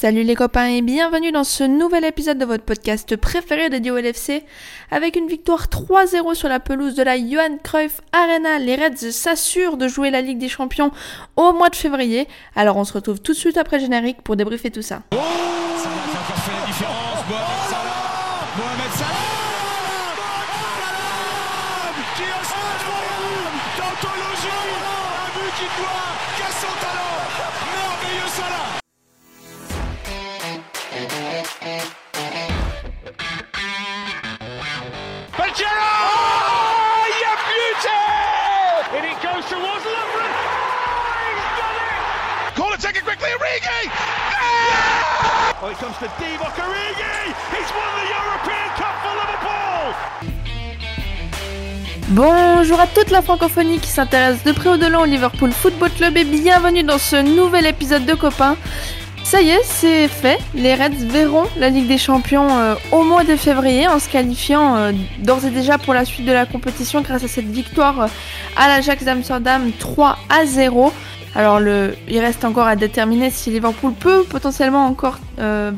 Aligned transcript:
Salut 0.00 0.22
les 0.22 0.36
copains 0.36 0.66
et 0.66 0.80
bienvenue 0.80 1.32
dans 1.32 1.42
ce 1.42 1.64
nouvel 1.64 2.04
épisode 2.04 2.38
de 2.38 2.44
votre 2.44 2.62
podcast 2.62 3.16
préféré 3.16 3.68
dédié 3.68 3.90
au 3.90 3.98
LFC. 3.98 4.44
Avec 4.92 5.16
une 5.16 5.26
victoire 5.26 5.66
3-0 5.66 6.36
sur 6.36 6.48
la 6.48 6.60
pelouse 6.60 6.94
de 6.94 7.02
la 7.02 7.18
Johan 7.18 7.58
Cruyff 7.64 8.00
Arena, 8.12 8.60
les 8.60 8.76
Reds 8.76 9.10
s'assurent 9.10 9.76
de 9.76 9.88
jouer 9.88 10.12
la 10.12 10.20
Ligue 10.20 10.38
des 10.38 10.48
Champions 10.48 10.92
au 11.34 11.52
mois 11.52 11.68
de 11.68 11.74
février. 11.74 12.28
Alors 12.54 12.76
on 12.76 12.84
se 12.84 12.92
retrouve 12.92 13.20
tout 13.20 13.32
de 13.32 13.36
suite 13.36 13.56
après 13.56 13.80
générique 13.80 14.22
pour 14.22 14.36
débriefer 14.36 14.70
tout 14.70 14.82
ça. 14.82 15.02
Bonjour 52.10 52.78
à 52.78 52.86
toute 52.86 53.10
la 53.10 53.22
francophonie 53.22 53.80
qui 53.80 53.88
s'intéresse 53.88 54.44
de 54.44 54.52
près 54.52 54.70
ou 54.70 54.76
de 54.76 54.86
loin 54.86 55.02
au 55.02 55.04
Liverpool 55.04 55.50
Football 55.50 55.90
Club 55.90 56.16
et 56.16 56.22
bienvenue 56.24 56.84
dans 56.84 56.98
ce 56.98 57.16
nouvel 57.16 57.66
épisode 57.66 58.06
de 58.06 58.14
Copains. 58.14 58.56
Ça 59.24 59.42
y 59.42 59.50
est, 59.50 59.62
c'est 59.64 60.06
fait. 60.06 60.38
Les 60.54 60.74
Reds 60.74 61.06
verront 61.08 61.44
la 61.56 61.70
Ligue 61.70 61.88
des 61.88 61.98
Champions 61.98 62.48
euh, 62.56 62.76
au 62.92 63.02
mois 63.02 63.24
de 63.24 63.36
février 63.36 63.88
en 63.88 63.98
se 63.98 64.08
qualifiant 64.08 64.76
euh, 64.76 64.92
d'ores 65.18 65.44
et 65.44 65.50
déjà 65.50 65.76
pour 65.76 65.92
la 65.92 66.04
suite 66.04 66.24
de 66.24 66.32
la 66.32 66.46
compétition 66.46 67.02
grâce 67.02 67.24
à 67.24 67.28
cette 67.28 67.50
victoire 67.50 68.02
euh, 68.02 68.06
à 68.56 68.68
l'Ajax 68.68 69.04
d'Amsterdam 69.04 69.70
3 69.78 70.18
à 70.30 70.46
0. 70.46 70.92
Alors 71.38 71.60
il 71.60 72.18
reste 72.18 72.44
encore 72.44 72.66
à 72.66 72.74
déterminer 72.74 73.30
si 73.30 73.50
Liverpool 73.50 73.94
peut 73.94 74.24
potentiellement 74.24 74.86
encore 74.86 75.18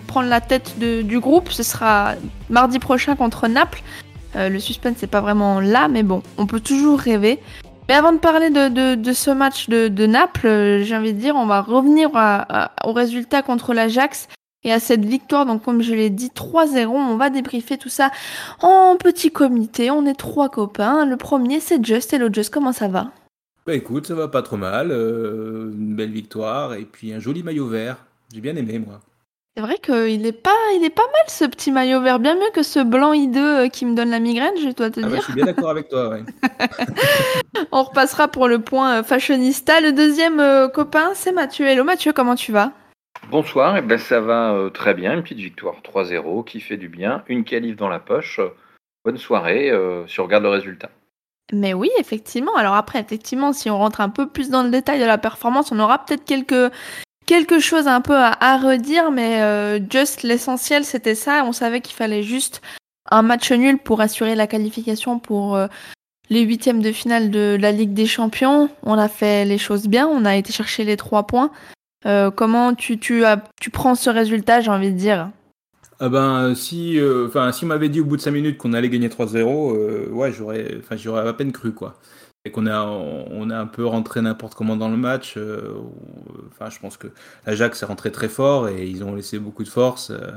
prendre 0.07 0.29
la 0.29 0.41
tête 0.41 0.79
du 0.79 1.21
groupe. 1.21 1.53
Ce 1.53 1.63
sera 1.63 2.15
mardi 2.49 2.79
prochain 2.79 3.15
contre 3.15 3.47
Naples. 3.47 3.83
le 4.35 4.59
suspense 4.59 5.03
n'est 5.03 5.09
pas 5.09 5.21
vraiment 5.21 5.61
là, 5.61 5.89
mais 5.89 6.03
bon, 6.03 6.23
on 6.39 6.47
peut 6.47 6.61
toujours 6.61 6.99
rêver. 6.99 7.41
Mais 7.91 7.97
avant 7.97 8.13
de 8.13 8.19
parler 8.19 8.51
de, 8.51 9.13
ce 9.13 9.33
match 9.33 9.69
de, 9.69 10.07
Naples, 10.07 10.47
euh, 10.47 10.85
j'ai 10.85 10.97
envie 10.97 11.13
de 11.13 11.19
dire, 11.19 11.35
on 11.35 11.47
va 11.47 11.61
revenir 11.61 12.11
au 12.85 12.93
résultat 12.93 13.43
contre 13.43 13.75
l'Ajax 13.75 14.29
et 14.63 14.73
à 14.73 14.79
cette 14.79 15.05
victoire. 15.05 15.45
Donc, 15.45 15.65
comme 15.65 15.83
je 15.83 15.93
l'ai 15.93 16.09
dit, 16.09 16.29
3-0. 16.29 16.87
On 16.87 17.17
va 17.17 17.31
débriefer 17.31 17.79
tout 17.79 17.89
ça 17.89 18.13
en 18.63 18.95
petit 18.95 19.33
comité. 19.33 19.91
On 19.91 20.07
est 20.07 20.15
trois 20.15 20.49
copains. 20.49 21.05
Le 21.05 21.17
premier, 21.17 21.59
c'est 21.59 21.85
Just. 21.85 22.13
Hello 22.13 22.29
Just, 22.33 22.51
comment 22.51 22.73
ça 22.73 22.87
va? 22.87 23.11
Bah 23.71 23.77
écoute, 23.77 24.09
ça 24.09 24.17
va 24.17 24.27
pas 24.27 24.43
trop 24.43 24.57
mal. 24.57 24.91
Euh, 24.91 25.71
une 25.71 25.95
belle 25.95 26.11
victoire 26.11 26.75
et 26.75 26.85
puis 26.85 27.13
un 27.13 27.21
joli 27.21 27.45
maillot 27.45 27.69
vert. 27.69 27.99
J'ai 28.35 28.41
bien 28.41 28.57
aimé, 28.57 28.81
moi. 28.81 28.99
C'est 29.55 29.63
vrai 29.63 29.79
qu'il 29.79 30.27
est 30.27 30.33
pas, 30.33 30.57
il 30.75 30.85
est 30.85 30.91
pas 30.91 31.07
mal 31.07 31.23
ce 31.29 31.45
petit 31.45 31.71
maillot 31.71 32.01
vert, 32.01 32.19
bien 32.19 32.35
mieux 32.35 32.51
que 32.53 32.65
ce 32.65 32.81
blanc 32.81 33.13
hideux 33.13 33.61
euh, 33.61 33.69
qui 33.69 33.87
me 33.87 33.95
donne 33.95 34.11
la 34.11 34.19
migraine, 34.19 34.55
je 34.61 34.71
dois 34.71 34.91
te 34.91 34.99
ah 34.99 35.05
bah, 35.05 35.09
dire. 35.11 35.19
je 35.19 35.23
suis 35.23 35.35
bien 35.35 35.45
d'accord 35.45 35.71
avec 35.71 35.89
toi, 35.89 36.09
ouais. 36.09 36.25
On 37.71 37.85
repassera 37.85 38.27
pour 38.27 38.49
le 38.49 38.59
point 38.59 38.99
euh, 38.99 39.03
fashionista. 39.05 39.81
Le 39.81 39.93
deuxième 39.93 40.41
euh, 40.41 40.67
copain, 40.67 41.13
c'est 41.15 41.31
Mathieu. 41.31 41.65
Hello 41.65 41.85
Mathieu, 41.85 42.13
comment 42.13 42.35
tu 42.35 42.51
vas? 42.51 42.73
Bonsoir, 43.31 43.77
et 43.77 43.79
eh 43.79 43.83
ben 43.83 43.99
ça 43.99 44.21
va 44.21 44.69
très 44.75 44.95
bien, 44.95 45.15
une 45.15 45.23
petite 45.23 45.39
victoire 45.39 45.77
3-0 45.85 46.45
qui 46.45 46.59
fait 46.59 46.77
du 46.77 46.89
bien, 46.89 47.23
une 47.29 47.45
qualif 47.45 47.77
dans 47.77 47.89
la 47.89 48.01
poche. 48.01 48.41
Bonne 49.05 49.19
soirée, 49.19 49.71
si 50.09 50.19
on 50.19 50.25
regarde 50.25 50.43
le 50.43 50.51
résultat. 50.51 50.91
Mais 51.53 51.75
oui, 51.75 51.91
effectivement. 51.99 52.55
Alors 52.57 52.75
après, 52.75 53.01
effectivement, 53.01 53.53
si 53.53 53.71
on 53.71 53.79
rentre 53.79 54.01
un 54.01 54.09
peu 54.09 54.29
plus 54.29 54.51
dans 54.51 54.63
le 54.63 54.71
détail 54.71 55.01
de 55.01 55.05
la 55.05 55.19
performance, 55.19 55.73
on 55.73 55.79
aura 55.79 56.05
peut-être 56.05 56.25
quelques, 56.25 56.73
quelque 57.27 57.59
chose 57.59 57.89
un 57.89 58.01
peu 58.01 58.17
à, 58.17 58.59
redire, 58.59 59.11
mais 59.11 59.41
euh, 59.43 59.79
juste 59.91 60.23
l'essentiel 60.23 60.85
c'était 60.85 61.15
ça. 61.15 61.45
On 61.45 61.53
savait 61.53 61.81
qu'il 61.81 61.97
fallait 61.97 62.23
juste 62.23 62.63
un 63.11 63.23
match 63.23 63.51
nul 63.51 63.79
pour 63.79 64.01
assurer 64.01 64.35
la 64.35 64.47
qualification 64.47 65.19
pour 65.19 65.57
euh, 65.57 65.67
les 66.29 66.43
huitièmes 66.43 66.83
de 66.83 66.93
finale 66.93 67.31
de 67.31 67.57
la 67.61 67.73
Ligue 67.73 67.95
des 67.95 68.07
Champions. 68.07 68.69
On 68.85 68.97
a 68.99 69.09
fait 69.09 69.45
les 69.45 69.59
choses 69.59 69.89
bien, 69.89 70.07
on 70.07 70.25
a 70.25 70.37
été 70.37 70.53
chercher 70.53 70.85
les 70.85 70.97
trois 70.97 71.27
points. 71.27 71.51
Euh, 72.07 72.31
comment 72.31 72.75
tu, 72.75 72.99
tu, 72.99 73.25
as, 73.25 73.43
tu 73.61 73.71
prends 73.71 73.95
ce 73.95 74.09
résultat, 74.09 74.61
j'ai 74.61 74.71
envie 74.71 74.93
de 74.93 74.99
dire? 74.99 75.31
Ah 75.99 76.09
ben 76.09 76.55
si 76.55 76.99
enfin 77.27 77.53
si 77.53 77.65
on 77.65 77.69
m'avait 77.69 77.89
dit 77.89 78.01
au 78.01 78.05
bout 78.05 78.17
de 78.17 78.23
5 78.23 78.31
minutes 78.31 78.59
qu'on 78.59 78.73
allait 78.73 78.89
gagner 78.89 79.09
3-0 79.09 80.09
ouais 80.09 80.33
j'aurais 80.33 80.77
enfin 80.79 80.97
j'aurais 80.97 81.29
à 81.29 81.33
peine 81.35 81.53
cru 81.53 81.73
quoi 81.73 82.01
et 82.47 82.51
qu'on 82.51 82.67
a, 82.67 82.85
on 82.87 83.51
a 83.51 83.59
un 83.59 83.67
peu 83.67 83.85
rentré 83.85 84.23
n'importe 84.23 84.55
comment 84.55 84.77
dans 84.77 84.89
le 84.89 84.97
match. 84.97 85.35
Euh, 85.37 85.75
enfin, 86.51 86.71
je 86.71 86.79
pense 86.79 86.97
que 86.97 87.09
l'Ajax 87.47 87.83
est 87.83 87.87
rentré 87.87 88.11
très 88.11 88.31
fort 88.31 88.69
et 88.69 88.87
ils 88.87 89.05
ont 89.05 89.15
laissé 89.15 89.39
beaucoup 89.39 89.63
de 89.63 89.69
force. 89.69 90.11
Euh, 90.11 90.31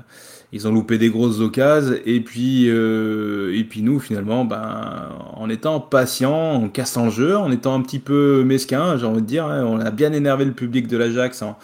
ils 0.51 0.67
ont 0.67 0.73
loupé 0.73 0.97
des 0.97 1.09
grosses 1.09 1.39
occasions. 1.39 1.95
Et 2.05 2.19
puis, 2.19 2.69
euh, 2.69 3.57
et 3.57 3.63
puis 3.63 3.81
nous, 3.83 4.01
finalement, 4.01 4.43
ben, 4.43 5.09
en 5.33 5.49
étant 5.49 5.79
patient, 5.79 6.55
en 6.55 6.67
cassant 6.67 7.05
le 7.05 7.11
jeu, 7.11 7.37
en 7.37 7.51
étant 7.51 7.73
un 7.73 7.81
petit 7.81 7.99
peu 7.99 8.43
mesquin, 8.43 8.97
j'ai 8.97 9.05
envie 9.05 9.21
de 9.21 9.27
dire, 9.27 9.45
hein, 9.45 9.63
on 9.63 9.79
a 9.79 9.89
bien 9.89 10.11
énervé 10.11 10.43
le 10.43 10.51
public 10.53 10.87
de 10.87 10.97
l'Ajax 10.97 11.41
en, 11.41 11.57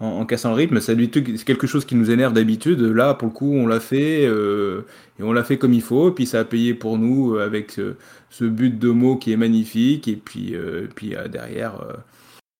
en, 0.00 0.24
cassant 0.24 0.50
le 0.50 0.56
rythme. 0.56 0.80
C'est 0.80 0.96
quelque 1.44 1.66
chose 1.66 1.84
qui 1.84 1.94
nous 1.94 2.10
énerve 2.10 2.32
d'habitude. 2.32 2.80
Là, 2.80 3.14
pour 3.14 3.28
le 3.28 3.34
coup, 3.34 3.52
on 3.52 3.66
l'a 3.66 3.80
fait 3.80 4.26
euh, 4.26 4.82
et 5.18 5.22
on 5.22 5.32
l'a 5.32 5.44
fait 5.44 5.58
comme 5.58 5.74
il 5.74 5.82
faut. 5.82 6.10
Et 6.10 6.14
puis 6.14 6.26
ça 6.26 6.40
a 6.40 6.44
payé 6.44 6.74
pour 6.74 6.98
nous 6.98 7.36
avec 7.36 7.72
ce, 8.30 8.44
but 8.44 8.78
de 8.78 8.88
mots 8.88 9.16
qui 9.16 9.32
est 9.32 9.36
magnifique. 9.36 10.08
Et 10.08 10.16
puis, 10.16 10.54
euh, 10.54 10.88
puis 10.94 11.14
euh, 11.14 11.28
derrière, 11.28 11.74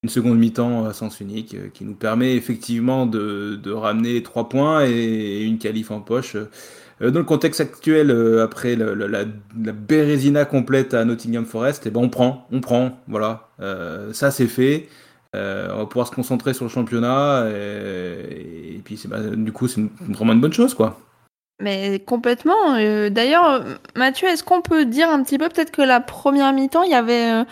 une 0.02 0.10
seconde 0.10 0.38
mi-temps 0.38 0.84
à 0.84 0.92
sens 0.92 1.20
unique 1.20 1.56
qui 1.72 1.84
nous 1.84 1.94
permet 1.94 2.34
effectivement 2.36 3.06
de, 3.06 3.58
de 3.62 3.72
ramener 3.72 4.22
trois 4.22 4.48
points 4.48 4.84
et, 4.86 5.42
une 5.42 5.58
qualif 5.58 5.90
en 5.90 6.00
poche. 6.00 6.36
Dans 7.00 7.18
le 7.18 7.24
contexte 7.24 7.62
actuel, 7.62 8.10
après 8.42 8.76
la, 8.76 8.94
la, 8.94 9.08
la, 9.08 9.72
Bérésina 9.72 10.44
complète 10.44 10.92
à 10.92 11.06
Nottingham 11.06 11.46
Forest, 11.46 11.86
et 11.86 11.88
eh 11.88 11.92
ben 11.92 12.00
on 12.02 12.10
prend, 12.10 12.46
on 12.52 12.60
prend, 12.60 13.00
voilà. 13.08 13.48
ça 14.12 14.30
c'est 14.30 14.48
fait. 14.48 14.86
Euh, 15.36 15.68
on 15.72 15.78
va 15.78 15.86
pouvoir 15.86 16.08
se 16.08 16.12
concentrer 16.12 16.54
sur 16.54 16.64
le 16.64 16.70
championnat 16.70 17.46
et, 17.48 18.80
puis 18.84 19.00
bah, 19.06 19.18
du 19.20 19.52
coup 19.52 19.68
c'est 19.68 19.80
vraiment 20.00 20.32
une 20.32 20.40
bonne 20.40 20.52
chose 20.52 20.74
quoi. 20.74 20.98
Mais 21.60 22.00
complètement. 22.00 22.74
Euh, 22.76 23.10
d'ailleurs, 23.10 23.62
Mathieu, 23.94 24.26
est-ce 24.28 24.42
qu'on 24.42 24.62
peut 24.62 24.86
dire 24.86 25.10
un 25.10 25.22
petit 25.22 25.38
peu 25.38 25.48
peut-être 25.48 25.70
que 25.70 25.82
la 25.82 26.00
première 26.00 26.52
mi-temps, 26.54 26.82
il 26.82 26.90
y 26.90 26.94
avait 26.94 27.30
euh, 27.30 27.44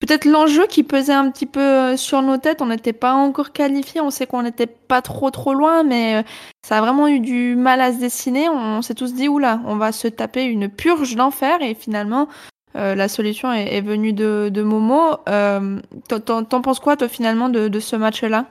peut-être 0.00 0.26
l'enjeu 0.26 0.66
qui 0.66 0.82
pesait 0.82 1.14
un 1.14 1.30
petit 1.30 1.46
peu 1.46 1.96
sur 1.96 2.20
nos 2.20 2.36
têtes? 2.36 2.60
On 2.60 2.66
n'était 2.66 2.92
pas 2.92 3.14
encore 3.14 3.52
qualifié. 3.52 4.02
On 4.02 4.10
sait 4.10 4.26
qu'on 4.26 4.42
n'était 4.42 4.66
pas 4.66 5.00
trop 5.00 5.30
trop 5.30 5.54
loin, 5.54 5.82
mais 5.82 6.24
ça 6.62 6.76
a 6.76 6.80
vraiment 6.82 7.08
eu 7.08 7.20
du 7.20 7.56
mal 7.56 7.80
à 7.80 7.92
se 7.92 7.98
dessiner. 7.98 8.50
On, 8.50 8.78
on 8.78 8.82
s'est 8.82 8.94
tous 8.94 9.14
dit 9.14 9.28
oula, 9.28 9.60
on 9.64 9.76
va 9.76 9.92
se 9.92 10.08
taper 10.08 10.44
une 10.44 10.68
purge 10.68 11.16
d'enfer 11.16 11.62
et 11.62 11.74
finalement 11.74 12.28
euh, 12.76 12.94
la 12.94 13.08
solution 13.08 13.52
est, 13.52 13.80
venue 13.80 14.12
de, 14.12 14.62
Momo. 14.62 15.18
Euh, 15.28 15.80
T'en 16.08 16.62
penses 16.62 16.80
quoi, 16.80 16.96
toi, 16.96 17.08
finalement, 17.08 17.48
de, 17.48 17.80
ce 17.80 17.96
match-là? 17.96 18.46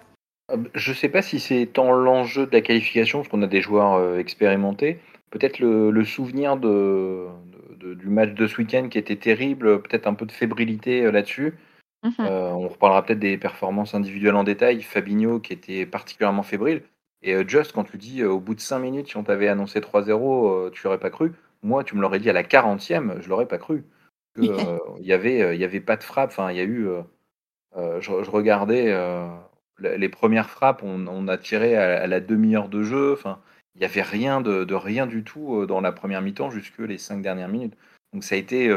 Euh, 0.51 0.57
Je 0.73 0.91
ne 0.91 0.95
sais 0.95 1.09
pas 1.09 1.21
si 1.21 1.39
c'est 1.39 1.65
tant 1.65 1.91
l'enjeu 1.91 2.45
de 2.45 2.51
la 2.51 2.61
qualification, 2.61 3.19
parce 3.19 3.29
qu'on 3.29 3.41
a 3.41 3.47
des 3.47 3.61
joueurs 3.61 3.95
euh, 3.95 4.17
expérimentés. 4.17 4.99
Peut-être 5.29 5.59
le, 5.59 6.05
souvenir 6.05 6.57
de, 6.57 7.27
du 7.79 8.07
match 8.07 8.33
de 8.33 8.47
ce 8.47 8.57
week-end 8.57 8.87
qui 8.89 8.97
était 8.97 9.15
terrible, 9.15 9.81
peut-être 9.81 10.07
un 10.07 10.13
peu 10.13 10.25
de 10.25 10.31
fébrilité 10.31 11.11
là-dessus. 11.11 11.55
Mhm. 12.03 12.27
on 12.27 12.67
reparlera 12.67 13.01
peut-être 13.01 13.19
des 13.19 13.37
performances 13.37 13.95
individuelles 13.95 14.35
en 14.35 14.43
détail. 14.43 14.81
Fabinho 14.81 15.39
qui 15.39 15.53
était 15.53 15.85
particulièrement 15.85 16.43
fébrile. 16.43 16.81
Et 17.23 17.33
Just, 17.47 17.71
quand 17.71 17.85
tu 17.85 17.97
dis 17.97 18.23
au 18.23 18.39
bout 18.39 18.55
de 18.55 18.59
5 18.59 18.79
minutes, 18.79 19.07
si 19.07 19.17
on 19.17 19.23
t'avait 19.23 19.47
annoncé 19.47 19.79
3-0, 19.79 20.71
tu 20.71 20.83
l'aurais 20.83 20.99
pas 20.99 21.09
cru. 21.09 21.31
Moi, 21.63 21.85
tu 21.85 21.95
me 21.95 22.01
l'aurais 22.01 22.19
dit 22.19 22.29
à 22.29 22.33
la 22.33 22.43
40e, 22.43 23.21
je 23.21 23.29
l'aurais 23.29 23.47
pas 23.47 23.57
cru. 23.57 23.83
Euh, 24.39 24.79
il 24.99 25.05
y 25.05 25.13
avait, 25.13 25.41
euh, 25.41 25.53
il 25.53 25.61
y 25.61 25.63
avait 25.63 25.79
pas 25.79 25.95
de 25.95 26.03
frappe. 26.03 26.31
Enfin, 26.31 26.51
il 26.51 26.57
y 26.57 26.59
a 26.59 26.63
eu. 26.63 26.87
Euh, 27.77 28.01
je, 28.01 28.11
regardais 28.11 28.93
les 29.79 30.09
premières 30.09 30.49
frappes, 30.49 30.83
on, 30.83 31.27
a 31.27 31.37
tiré 31.37 31.75
à, 31.75 32.07
la 32.07 32.19
demi-heure 32.19 32.69
de 32.69 32.83
jeu. 32.83 33.13
Enfin, 33.13 33.39
il 33.75 33.79
n'y 33.79 33.85
avait 33.85 34.01
rien 34.01 34.41
de, 34.41 34.73
rien 34.73 35.07
du 35.07 35.23
tout 35.23 35.65
dans 35.65 35.81
la 35.81 35.91
première 35.91 36.21
mi-temps 36.21 36.51
jusque 36.51 36.79
les 36.79 36.97
cinq 36.97 37.21
dernières 37.21 37.47
minutes. 37.47 37.75
Donc 38.13 38.23
ça 38.23 38.35
a 38.35 38.37
été 38.37 38.71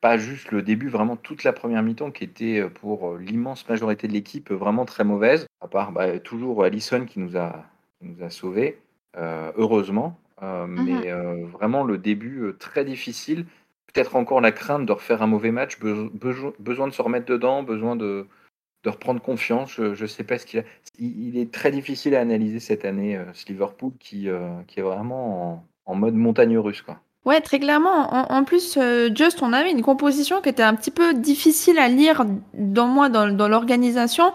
pas 0.00 0.18
juste 0.18 0.50
le 0.52 0.62
début, 0.62 0.88
vraiment 0.88 1.16
toute 1.16 1.42
la 1.42 1.52
première 1.52 1.82
mi-temps 1.82 2.12
qui 2.12 2.24
était 2.24 2.68
pour 2.68 3.16
l'immense 3.16 3.68
majorité 3.68 4.06
de 4.06 4.12
l'équipe 4.12 4.50
vraiment 4.52 4.84
très 4.84 5.04
mauvaise. 5.04 5.46
À 5.60 5.68
part 5.68 5.90
bah, 5.90 6.18
toujours 6.20 6.64
Allison 6.64 7.04
qui 7.04 7.18
nous 7.18 7.36
a, 7.36 7.64
qui 7.98 8.06
nous 8.06 8.22
a 8.22 8.30
sauvés, 8.30 8.78
heureusement. 9.16 10.18
Mmh 10.40 10.84
mais 10.84 11.12
vraiment 11.52 11.84
le 11.84 11.98
début 11.98 12.52
très 12.58 12.84
difficile 12.84 13.46
peut-être 13.92 14.16
encore 14.16 14.40
la 14.40 14.52
crainte 14.52 14.86
de 14.86 14.92
refaire 14.92 15.22
un 15.22 15.26
mauvais 15.26 15.50
match, 15.50 15.78
besoin 15.80 16.88
de 16.88 16.92
se 16.92 17.02
remettre 17.02 17.26
dedans, 17.26 17.62
besoin 17.62 17.96
de, 17.96 18.26
reprendre 18.84 19.20
confiance. 19.20 19.72
Je 19.74 20.00
ne 20.00 20.06
sais 20.06 20.24
pas 20.24 20.38
ce 20.38 20.46
qu'il 20.46 20.60
a. 20.60 20.64
Il, 20.98 21.38
est 21.38 21.52
très 21.52 21.70
difficile 21.70 22.14
à 22.14 22.20
analyser 22.20 22.60
cette 22.60 22.84
année, 22.84 23.18
ce 23.32 23.46
Liverpool 23.46 23.92
qui, 24.00 24.28
qui 24.66 24.80
est 24.80 24.82
vraiment 24.82 25.64
en, 25.86 25.94
mode 25.94 26.14
montagne 26.14 26.58
russe. 26.58 26.82
Quoi. 26.82 26.98
Ouais, 27.24 27.40
très 27.40 27.60
clairement. 27.60 28.12
En, 28.32 28.44
plus, 28.44 28.78
Just, 29.14 29.42
on 29.42 29.52
avait 29.52 29.70
une 29.70 29.82
composition 29.82 30.40
qui 30.40 30.48
était 30.48 30.62
un 30.62 30.74
petit 30.74 30.90
peu 30.90 31.14
difficile 31.14 31.78
à 31.78 31.88
lire 31.88 32.24
dans 32.54 32.88
moi, 32.88 33.08
dans 33.08 33.48
l'organisation 33.48 34.32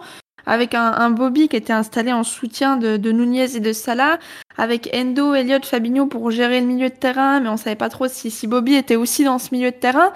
avec 0.47 0.73
un, 0.73 1.09
Bobby 1.09 1.49
qui 1.49 1.57
était 1.57 1.73
installé 1.73 2.13
en 2.13 2.23
soutien 2.23 2.77
de, 2.77 2.95
de, 2.95 3.11
Nunez 3.11 3.57
et 3.57 3.59
de 3.59 3.73
Salah, 3.73 4.17
avec 4.57 4.89
Endo, 4.95 5.33
Elliott, 5.33 5.65
Fabinho 5.65 6.07
pour 6.07 6.31
gérer 6.31 6.61
le 6.61 6.65
milieu 6.65 6.89
de 6.89 6.95
terrain, 6.95 7.41
mais 7.41 7.49
on 7.49 7.57
savait 7.57 7.75
pas 7.75 7.89
trop 7.89 8.07
si, 8.07 8.31
si 8.31 8.47
Bobby 8.47 8.75
était 8.75 8.95
aussi 8.95 9.25
dans 9.25 9.39
ce 9.39 9.49
milieu 9.53 9.71
de 9.71 9.75
terrain. 9.75 10.13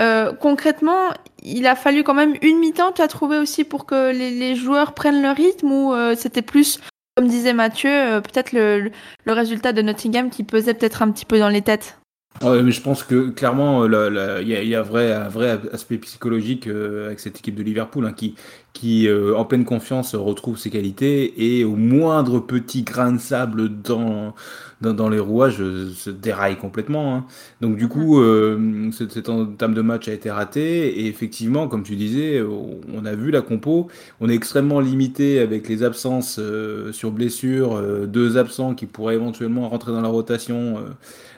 Euh, 0.00 0.32
concrètement, 0.32 1.10
il 1.42 1.66
a 1.66 1.76
fallu 1.76 2.02
quand 2.04 2.14
même 2.14 2.36
une 2.40 2.58
mi-temps, 2.58 2.92
tu 2.92 3.02
as 3.02 3.08
trouvé 3.08 3.38
aussi 3.38 3.64
pour 3.64 3.84
que 3.84 4.12
les, 4.12 4.30
les 4.30 4.54
joueurs 4.54 4.94
prennent 4.94 5.22
le 5.22 5.30
rythme 5.30 5.70
ou 5.70 5.92
euh, 5.92 6.14
c'était 6.16 6.42
plus, 6.42 6.80
comme 7.14 7.28
disait 7.28 7.52
Mathieu, 7.52 7.90
euh, 7.90 8.20
peut-être 8.22 8.52
le, 8.52 8.90
le, 9.24 9.32
résultat 9.32 9.74
de 9.74 9.82
Nottingham 9.82 10.30
qui 10.30 10.42
pesait 10.42 10.74
peut-être 10.74 11.02
un 11.02 11.10
petit 11.10 11.26
peu 11.26 11.38
dans 11.38 11.50
les 11.50 11.62
têtes? 11.62 11.98
Ouais, 12.42 12.62
mais 12.62 12.70
je 12.70 12.82
pense 12.82 13.02
que 13.02 13.30
clairement, 13.30 13.86
il 13.86 14.48
y, 14.48 14.74
a, 14.74 14.82
vrai, 14.82 15.12
un 15.12 15.28
vrai 15.28 15.58
aspect 15.72 15.96
psychologique 15.98 16.66
avec 16.66 17.18
cette 17.18 17.38
équipe 17.38 17.54
de 17.54 17.62
Liverpool 17.62 18.04
hein, 18.04 18.12
qui, 18.12 18.34
qui, 18.76 19.08
euh, 19.08 19.34
en 19.34 19.46
pleine 19.46 19.64
confiance, 19.64 20.14
retrouve 20.14 20.58
ses 20.58 20.68
qualités 20.68 21.58
et 21.58 21.64
au 21.64 21.76
moindre 21.76 22.40
petit 22.40 22.82
grain 22.82 23.12
de 23.12 23.18
sable 23.18 23.70
dans, 23.80 24.34
dans, 24.82 25.08
les 25.08 25.18
rouages 25.18 25.56
se 25.94 26.10
déraille 26.10 26.58
complètement. 26.58 27.16
Hein. 27.16 27.24
Donc 27.62 27.76
du 27.76 27.88
coup, 27.88 28.20
euh, 28.20 28.90
cette, 28.92 29.30
entame 29.30 29.72
de 29.72 29.80
match 29.80 30.08
a 30.08 30.12
été 30.12 30.30
ratée 30.30 30.88
et 31.00 31.06
effectivement, 31.06 31.68
comme 31.68 31.84
tu 31.84 31.96
disais, 31.96 32.42
on 32.42 33.06
a 33.06 33.14
vu 33.14 33.30
la 33.30 33.40
compo. 33.40 33.88
On 34.20 34.28
est 34.28 34.34
extrêmement 34.34 34.80
limité 34.80 35.38
avec 35.38 35.68
les 35.68 35.82
absences 35.82 36.38
euh, 36.38 36.92
sur 36.92 37.12
blessure, 37.12 37.80
deux 38.06 38.36
absents 38.36 38.74
qui 38.74 38.84
pourraient 38.84 39.14
éventuellement 39.14 39.70
rentrer 39.70 39.92
dans 39.92 40.02
la 40.02 40.08
rotation 40.08 40.84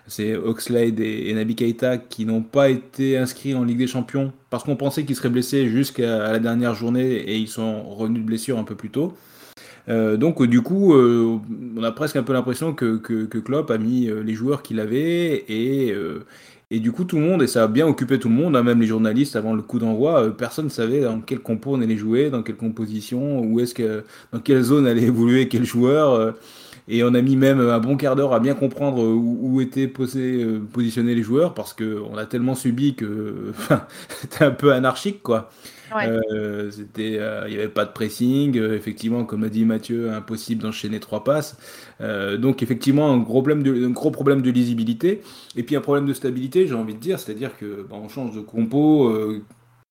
c'est 0.09 0.35
Oxlade 0.37 1.01
et, 1.01 1.33
Nabi 1.35 1.55
Keita 1.55 1.99
qui 1.99 2.25
n'ont 2.25 2.43
pas 2.43 2.71
été 2.71 3.17
inscrits 3.17 3.55
en 3.55 3.65
Ligue 3.65 3.79
des 3.79 3.87
Champions 3.87 4.33
parce 4.51 4.65
qu'on 4.65 4.77
pensait 4.77 5.05
qu'ils 5.05 5.17
seraient 5.17 5.29
blessés 5.29 5.69
jusqu'à 5.69 6.33
la 6.33 6.39
dernière 6.39 6.75
journée 6.75 7.07
et 7.07 7.37
ils 7.37 7.49
sont 7.49 7.83
revenus 7.83 8.23
de 8.23 8.27
blessure 8.27 8.59
un 8.59 8.65
peu 8.65 8.75
plus 8.75 8.91
tôt. 8.91 9.15
Euh, 9.89 10.17
donc 10.17 10.43
du 10.45 10.61
coup, 10.63 10.95
euh, 10.95 11.39
on 11.77 11.83
a 11.83 11.93
presque 11.93 12.17
un 12.17 12.23
peu 12.23 12.33
l'impression 12.33 12.75
que, 12.75 12.97
que, 12.97 13.39
Klopp 13.39 13.71
a 13.71 13.79
mis 13.79 14.09
euh, 14.09 14.23
les 14.23 14.35
joueurs 14.35 14.63
qu'il 14.63 14.81
avait 14.81 15.45
et, 15.49 15.95
et 16.71 16.81
du 16.81 16.93
coup 16.93 17.05
tout 17.05 17.17
le 17.17 17.23
monde, 17.23 17.43
et 17.43 17.47
ça 17.47 17.65
a 17.65 17.69
bien 17.69 17.87
occupé 17.87 18.19
tout 18.19 18.29
le 18.29 18.35
monde, 18.35 18.57
hein, 18.57 18.63
même 18.63 18.81
les 18.81 18.87
journalistes 18.87 19.37
avant 19.37 19.55
le 19.55 19.63
coup 19.63 19.79
d'envoi, 19.79 20.37
personne 20.37 20.67
ne 20.67 20.71
savait 20.71 21.01
dans 21.01 21.21
quel 21.21 21.41
compo 21.41 21.75
on 21.75 21.81
allait 21.81 21.97
jouer, 21.97 22.31
dans 22.31 22.43
quelle 22.43 22.57
composition, 22.57 23.41
où 23.41 23.61
est-ce 23.61 23.75
que, 23.75 24.05
dans 24.33 24.41
quelle 24.41 24.63
zone 24.63 24.87
allait 24.87 25.05
évoluer 25.05 25.49
quel 25.49 25.65
joueur. 25.65 26.35
Et 26.89 27.05
on 27.05 27.13
a 27.15 27.21
mis 27.21 27.37
même 27.37 27.61
un 27.61 27.79
bon 27.79 27.97
quart 27.97 28.17
d'heure 28.17 28.33
à 28.33 28.41
bien 28.41 28.55
comprendre 28.55 29.03
où, 29.05 29.61
étaient 29.61 29.93
euh, 30.17 30.61
positionnés 30.73 31.15
les 31.15 31.23
joueurs 31.23 31.53
parce 31.53 31.75
qu'on 31.75 32.17
a 32.17 32.25
tellement 32.25 32.55
subi 32.55 32.95
que 32.95 33.53
c'était 34.21 34.45
un 34.45 34.51
peu 34.51 34.73
anarchique 34.73 35.23
quoi. 35.23 35.51
Euh, 35.95 36.71
c'était, 36.71 37.19
euh, 37.19 37.45
il 37.49 37.55
n'y 37.55 37.59
avait 37.59 37.69
pas 37.69 37.85
de 37.85 37.93
pressing. 37.93 38.57
effectivement, 38.57 39.25
comme 39.25 39.45
a 39.45 39.49
dit 39.49 39.65
Mathieu, 39.65 40.13
impossible 40.13 40.63
d'enchaîner 40.63 41.01
trois 41.01 41.25
passes. 41.25 41.57
donc 42.01 42.63
effectivement, 42.63 43.13
un 43.13 43.19
gros 43.19 43.43
problème 43.43 43.63
de, 43.63 43.87
un 43.87 43.91
gros 43.91 44.11
problème 44.11 44.43
de 44.43 44.51
lisibilité. 44.51 45.23
Et 45.57 45.63
puis 45.63 45.77
un 45.77 45.81
problème 45.81 46.07
de 46.07 46.15
stabilité, 46.15 46.67
j'ai 46.67 46.75
envie 46.75 46.95
de 46.95 47.01
dire, 47.01 47.19
c'est-à-dire 47.19 47.57
que 47.57 47.87
bah, 47.89 47.97
on 48.03 48.09
change 48.09 48.35
de 48.35 48.41
compo 48.41 49.13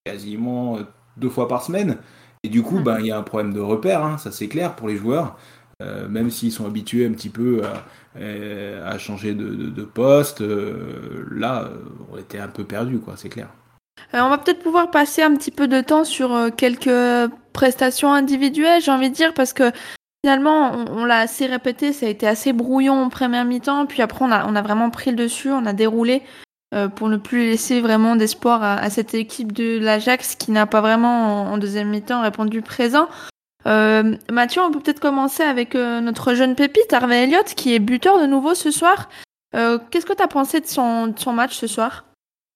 quasiment 0.05 0.79
deux 1.17 1.29
fois 1.29 1.47
par 1.47 1.63
semaine. 1.63 1.97
Et 2.43 2.49
du 2.49 2.61
coup, 2.61 2.79
ben, 2.79 2.99
il 2.99 3.07
y 3.07 3.11
a 3.11 3.17
un 3.17 3.23
problème 3.23 3.53
de 3.53 3.59
repère, 3.59 4.03
hein, 4.03 4.17
ça 4.17 4.31
c'est 4.31 4.47
clair 4.47 4.75
pour 4.75 4.87
les 4.87 4.95
joueurs. 4.95 5.37
Euh, 5.83 6.07
même 6.09 6.31
s'ils 6.31 6.51
sont 6.51 6.65
habitués 6.65 7.05
un 7.05 7.11
petit 7.11 7.29
peu 7.29 7.61
à, 7.63 7.85
euh, 8.19 8.97
changer 8.97 9.35
de, 9.35 9.83
poste, 9.83 10.41
euh, 10.41 11.25
là, 11.31 11.69
on 12.11 12.17
était 12.17 12.39
un 12.39 12.47
peu 12.47 12.63
perdu, 12.63 12.99
quoi, 12.99 13.15
c'est 13.15 13.29
clair. 13.29 13.49
On 14.13 14.29
va 14.29 14.37
peut-être 14.37 14.59
pouvoir 14.59 14.91
passer 14.91 15.21
un 15.21 15.35
petit 15.35 15.51
peu 15.51 15.67
de 15.67 15.81
temps 15.81 16.03
sur 16.03 16.49
quelques 16.55 17.31
prestations 17.53 18.13
individuelles, 18.13 18.81
j'ai 18.81 18.91
envie 18.91 19.09
de 19.09 19.15
dire, 19.15 19.33
parce 19.33 19.53
que 19.53 19.71
finalement, 20.23 20.71
on, 20.91 21.05
l'a 21.05 21.19
assez 21.19 21.45
répété, 21.45 21.93
ça 21.93 22.05
a 22.05 22.09
été 22.09 22.27
assez 22.27 22.53
brouillon 22.53 23.03
en 23.03 23.09
première 23.09 23.45
mi-temps, 23.45 23.85
puis 23.85 24.01
après, 24.01 24.25
on 24.25 24.31
a, 24.31 24.61
vraiment 24.61 24.89
pris 24.89 25.11
le 25.11 25.17
dessus, 25.17 25.51
on 25.51 25.65
a 25.65 25.73
déroulé 25.73 26.21
pour 26.95 27.09
ne 27.09 27.17
plus 27.17 27.45
laisser 27.45 27.81
vraiment 27.81 28.15
d'espoir 28.15 28.63
à, 28.63 28.89
cette 28.89 29.13
équipe 29.13 29.51
de 29.51 29.77
l'Ajax 29.79 30.35
qui 30.35 30.51
n'a 30.51 30.65
pas 30.65 30.81
vraiment, 30.81 31.43
en 31.51 31.57
deuxième 31.57 31.89
mi-temps, 31.89 32.21
répondu 32.21 32.61
présent. 32.61 33.07
Euh, 33.67 34.15
Mathieu, 34.31 34.61
on 34.61 34.71
peut 34.71 34.79
peut-être 34.79 34.99
commencer 34.99 35.43
avec 35.43 35.75
euh, 35.75 35.99
notre 35.99 36.33
jeune 36.33 36.55
pépite, 36.55 36.93
Harvey 36.93 37.23
Elliott, 37.23 37.45
qui 37.47 37.73
est 37.73 37.79
buteur 37.79 38.19
de 38.19 38.25
nouveau 38.25 38.55
ce 38.55 38.71
soir. 38.71 39.09
Euh, 39.55 39.77
qu'est-ce 39.91 40.05
que 40.05 40.13
tu 40.13 40.23
as 40.23 40.27
pensé 40.27 40.61
de 40.61 40.67
son, 40.67 41.13
son, 41.17 41.33
match 41.33 41.55
ce 41.55 41.67
soir? 41.67 42.05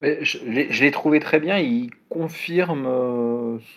Je, 0.02 0.82
l'ai 0.82 0.92
trouvé 0.92 1.20
très 1.20 1.40
bien. 1.40 1.58
Il 1.58 1.92
confirme 2.10 2.84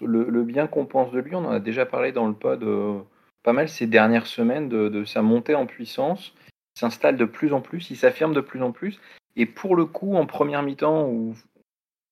le, 0.02 0.42
bien 0.42 0.66
qu'on 0.66 0.86
pense 0.86 1.12
de 1.12 1.20
lui. 1.20 1.34
On 1.34 1.44
en 1.44 1.50
a 1.50 1.60
déjà 1.60 1.86
parlé 1.86 2.12
dans 2.12 2.26
le 2.26 2.34
pod 2.34 2.64
pas 3.42 3.52
mal 3.52 3.68
ces 3.68 3.86
dernières 3.86 4.26
semaines 4.26 4.68
de, 4.68 5.04
sa 5.04 5.22
montée 5.22 5.54
en 5.54 5.66
puissance. 5.66 6.34
Il 6.76 6.80
s'installe 6.80 7.16
de 7.16 7.24
plus 7.24 7.52
en 7.52 7.60
plus, 7.60 7.90
il 7.90 7.96
s'affirme 7.96 8.34
de 8.34 8.40
plus 8.40 8.62
en 8.62 8.72
plus. 8.72 8.98
Et 9.36 9.46
pour 9.46 9.76
le 9.76 9.84
coup, 9.84 10.16
en 10.16 10.26
première 10.26 10.62
mi-temps, 10.62 11.06
où 11.06 11.34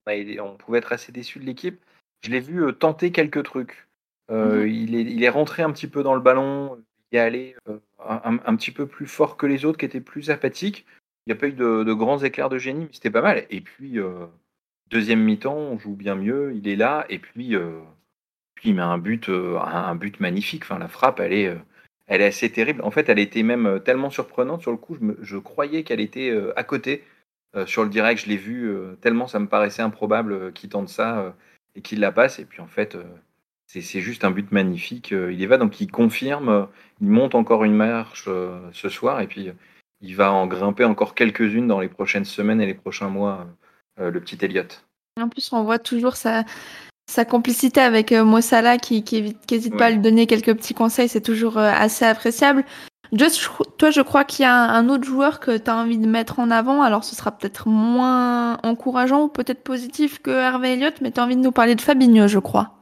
on 0.06 0.56
pouvait 0.56 0.78
être 0.78 0.92
assez 0.92 1.10
déçu 1.10 1.40
de 1.40 1.44
l'équipe, 1.44 1.82
je 2.22 2.30
l'ai 2.30 2.40
vu 2.40 2.72
tenter 2.74 3.10
quelques 3.10 3.42
trucs. 3.42 3.88
Euh, 4.30 4.62
mhm. 4.62 4.68
il, 4.68 5.24
est, 5.24 5.28
rentré 5.28 5.62
un 5.62 5.72
petit 5.72 5.88
peu 5.88 6.02
dans 6.02 6.14
le 6.14 6.20
ballon, 6.20 6.78
il 7.10 7.18
est 7.18 7.20
allé 7.20 7.56
euh, 7.68 7.78
un, 7.98 8.56
petit 8.56 8.70
peu 8.70 8.86
plus 8.86 9.06
fort 9.06 9.36
que 9.36 9.46
les 9.46 9.64
autres 9.64 9.78
qui 9.78 9.84
étaient 9.84 10.00
plus 10.00 10.30
apathiques. 10.30 10.86
Il 11.26 11.32
n'y 11.32 11.38
a 11.38 11.40
pas 11.40 11.48
eu 11.48 11.52
de, 11.52 11.92
grands 11.92 12.18
éclairs 12.18 12.48
de 12.48 12.58
génie, 12.58 12.84
mais 12.84 12.92
c'était 12.92 13.10
pas 13.10 13.22
mal. 13.22 13.46
Et 13.50 13.60
puis, 13.60 13.98
euh, 13.98 14.26
deuxième 14.90 15.20
mi-temps, 15.20 15.56
on 15.56 15.78
joue 15.78 15.94
bien 15.94 16.14
mieux, 16.14 16.54
il 16.54 16.68
est 16.68 16.76
là, 16.76 17.06
et 17.08 17.18
puis, 17.18 17.54
puis 18.54 18.70
il 18.70 18.74
met 18.74 18.82
un 18.82 18.98
but, 18.98 19.28
un, 19.28 19.94
but 19.94 20.20
magnifique. 20.20 20.64
Enfin, 20.64 20.78
la 20.78 20.88
frappe, 20.88 21.20
elle 21.20 21.32
est, 21.32 21.56
elle 22.06 22.20
est 22.20 22.26
assez 22.26 22.50
terrible. 22.50 22.82
En 22.82 22.90
fait, 22.90 23.08
elle 23.08 23.18
était 23.18 23.42
même 23.42 23.80
tellement 23.84 24.10
surprenante 24.10 24.62
sur 24.62 24.72
le 24.72 24.76
coup, 24.76 24.98
je, 25.20 25.36
croyais 25.38 25.84
qu'elle 25.84 26.00
était 26.00 26.36
à 26.56 26.64
côté. 26.64 27.04
sur 27.66 27.84
le 27.84 27.90
direct, 27.90 28.22
je 28.22 28.28
l'ai 28.28 28.36
vu 28.36 28.74
tellement 29.00 29.28
ça 29.28 29.38
me 29.38 29.46
paraissait 29.46 29.82
improbable 29.82 30.52
qu'il 30.52 30.70
tente 30.70 30.88
ça 30.88 31.36
et 31.76 31.82
qu'il 31.82 32.00
la 32.00 32.12
passe. 32.12 32.38
Et 32.40 32.44
puis 32.44 32.60
en 32.60 32.66
fait, 32.66 32.96
c'est 33.80 34.00
juste 34.00 34.24
un 34.24 34.30
but 34.30 34.52
magnifique. 34.52 35.12
Euh, 35.12 35.32
il 35.32 35.40
y 35.40 35.46
va, 35.46 35.56
donc 35.56 35.80
il 35.80 35.90
confirme, 35.90 36.48
euh, 36.48 36.64
il 37.00 37.08
monte 37.08 37.34
encore 37.34 37.64
une 37.64 37.74
marche 37.74 38.24
euh, 38.28 38.60
ce 38.72 38.88
soir 38.88 39.20
et 39.20 39.26
puis 39.26 39.50
il 40.02 40.16
va 40.16 40.32
en 40.32 40.46
grimper 40.46 40.84
encore 40.84 41.14
quelques-unes 41.14 41.68
dans 41.68 41.80
les 41.80 41.88
prochaines 41.88 42.24
semaines 42.24 42.60
et 42.60 42.66
les 42.66 42.74
prochains 42.74 43.08
mois, 43.08 43.46
le 43.98 44.20
petit 44.20 44.38
Elliott. 44.42 44.84
En 45.20 45.28
plus, 45.28 45.52
on 45.52 45.62
voit 45.62 45.78
toujours 45.78 46.16
sa, 46.16 46.44
sa 47.06 47.24
complicité 47.24 47.80
avec 47.80 48.12
Mossala 48.12 48.78
qui 48.78 49.04
n'hésite 49.50 49.76
pas 49.76 49.86
à 49.86 49.90
lui 49.90 49.98
donner 49.98 50.26
quelques 50.26 50.54
petits 50.54 50.74
conseils, 50.74 51.08
c'est 51.08 51.20
toujours 51.20 51.58
assez 51.58 52.04
appréciable. 52.04 52.64
Just, 53.12 53.50
toi, 53.76 53.90
je 53.90 54.00
crois 54.00 54.24
qu'il 54.24 54.44
y 54.44 54.46
a 54.46 54.54
un 54.54 54.88
autre 54.88 55.04
joueur 55.04 55.38
que 55.38 55.58
tu 55.58 55.70
as 55.70 55.76
envie 55.76 55.98
de 55.98 56.06
mettre 56.06 56.38
en 56.38 56.50
avant. 56.50 56.80
Alors, 56.80 57.04
ce 57.04 57.14
sera 57.14 57.30
peut-être 57.30 57.68
moins 57.68 58.56
encourageant 58.62 59.24
ou 59.24 59.28
peut-être 59.28 59.62
positif 59.62 60.20
que 60.20 60.30
Hervé 60.30 60.72
Elliott, 60.72 60.94
mais 61.02 61.10
tu 61.10 61.20
as 61.20 61.24
envie 61.24 61.36
de 61.36 61.42
nous 61.42 61.52
parler 61.52 61.74
de 61.74 61.82
Fabinho, 61.82 62.26
je 62.26 62.38
crois. 62.38 62.81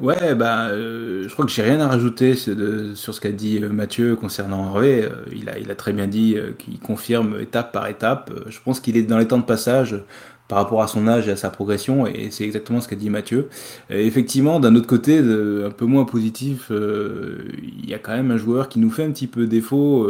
Ouais, 0.00 0.36
bah, 0.36 0.68
euh, 0.68 1.24
je 1.28 1.32
crois 1.32 1.44
que 1.44 1.50
j'ai 1.50 1.62
rien 1.62 1.80
à 1.80 1.88
rajouter 1.88 2.34
sur 2.36 3.14
ce 3.14 3.20
qu'a 3.20 3.32
dit 3.32 3.58
euh, 3.60 3.68
Mathieu 3.68 4.14
concernant 4.14 4.66
Hervé. 4.66 5.02
Euh, 5.02 5.10
il, 5.34 5.48
a, 5.48 5.58
il 5.58 5.70
a 5.72 5.74
très 5.74 5.92
bien 5.92 6.06
dit 6.06 6.36
qu'il 6.58 6.78
confirme 6.78 7.40
étape 7.40 7.72
par 7.72 7.88
étape. 7.88 8.30
je 8.48 8.58
pense 8.64 8.78
qu'il 8.78 8.96
est 8.96 9.02
dans 9.02 9.18
les 9.18 9.26
temps 9.26 9.38
de 9.38 9.42
passage 9.44 10.00
par 10.46 10.58
rapport 10.58 10.82
à 10.82 10.86
son 10.86 11.08
âge 11.08 11.28
et 11.28 11.32
à 11.32 11.36
sa 11.36 11.50
progression, 11.50 12.06
et 12.06 12.30
c'est 12.30 12.44
exactement 12.44 12.80
ce 12.80 12.88
qu'a 12.88 12.96
dit 12.96 13.10
Mathieu. 13.10 13.48
effectivement, 13.90 14.60
d'un 14.60 14.74
autre 14.76 14.86
côté, 14.86 15.18
un 15.18 15.70
peu 15.70 15.84
moins 15.84 16.06
positif, 16.06 16.70
il 16.70 17.86
y 17.86 17.92
a 17.92 17.98
quand 17.98 18.12
même 18.12 18.30
un 18.30 18.38
joueur 18.38 18.70
qui 18.70 18.78
nous 18.78 18.88
fait 18.90 19.04
un 19.04 19.10
petit 19.10 19.26
peu 19.26 19.46
défaut 19.46 20.08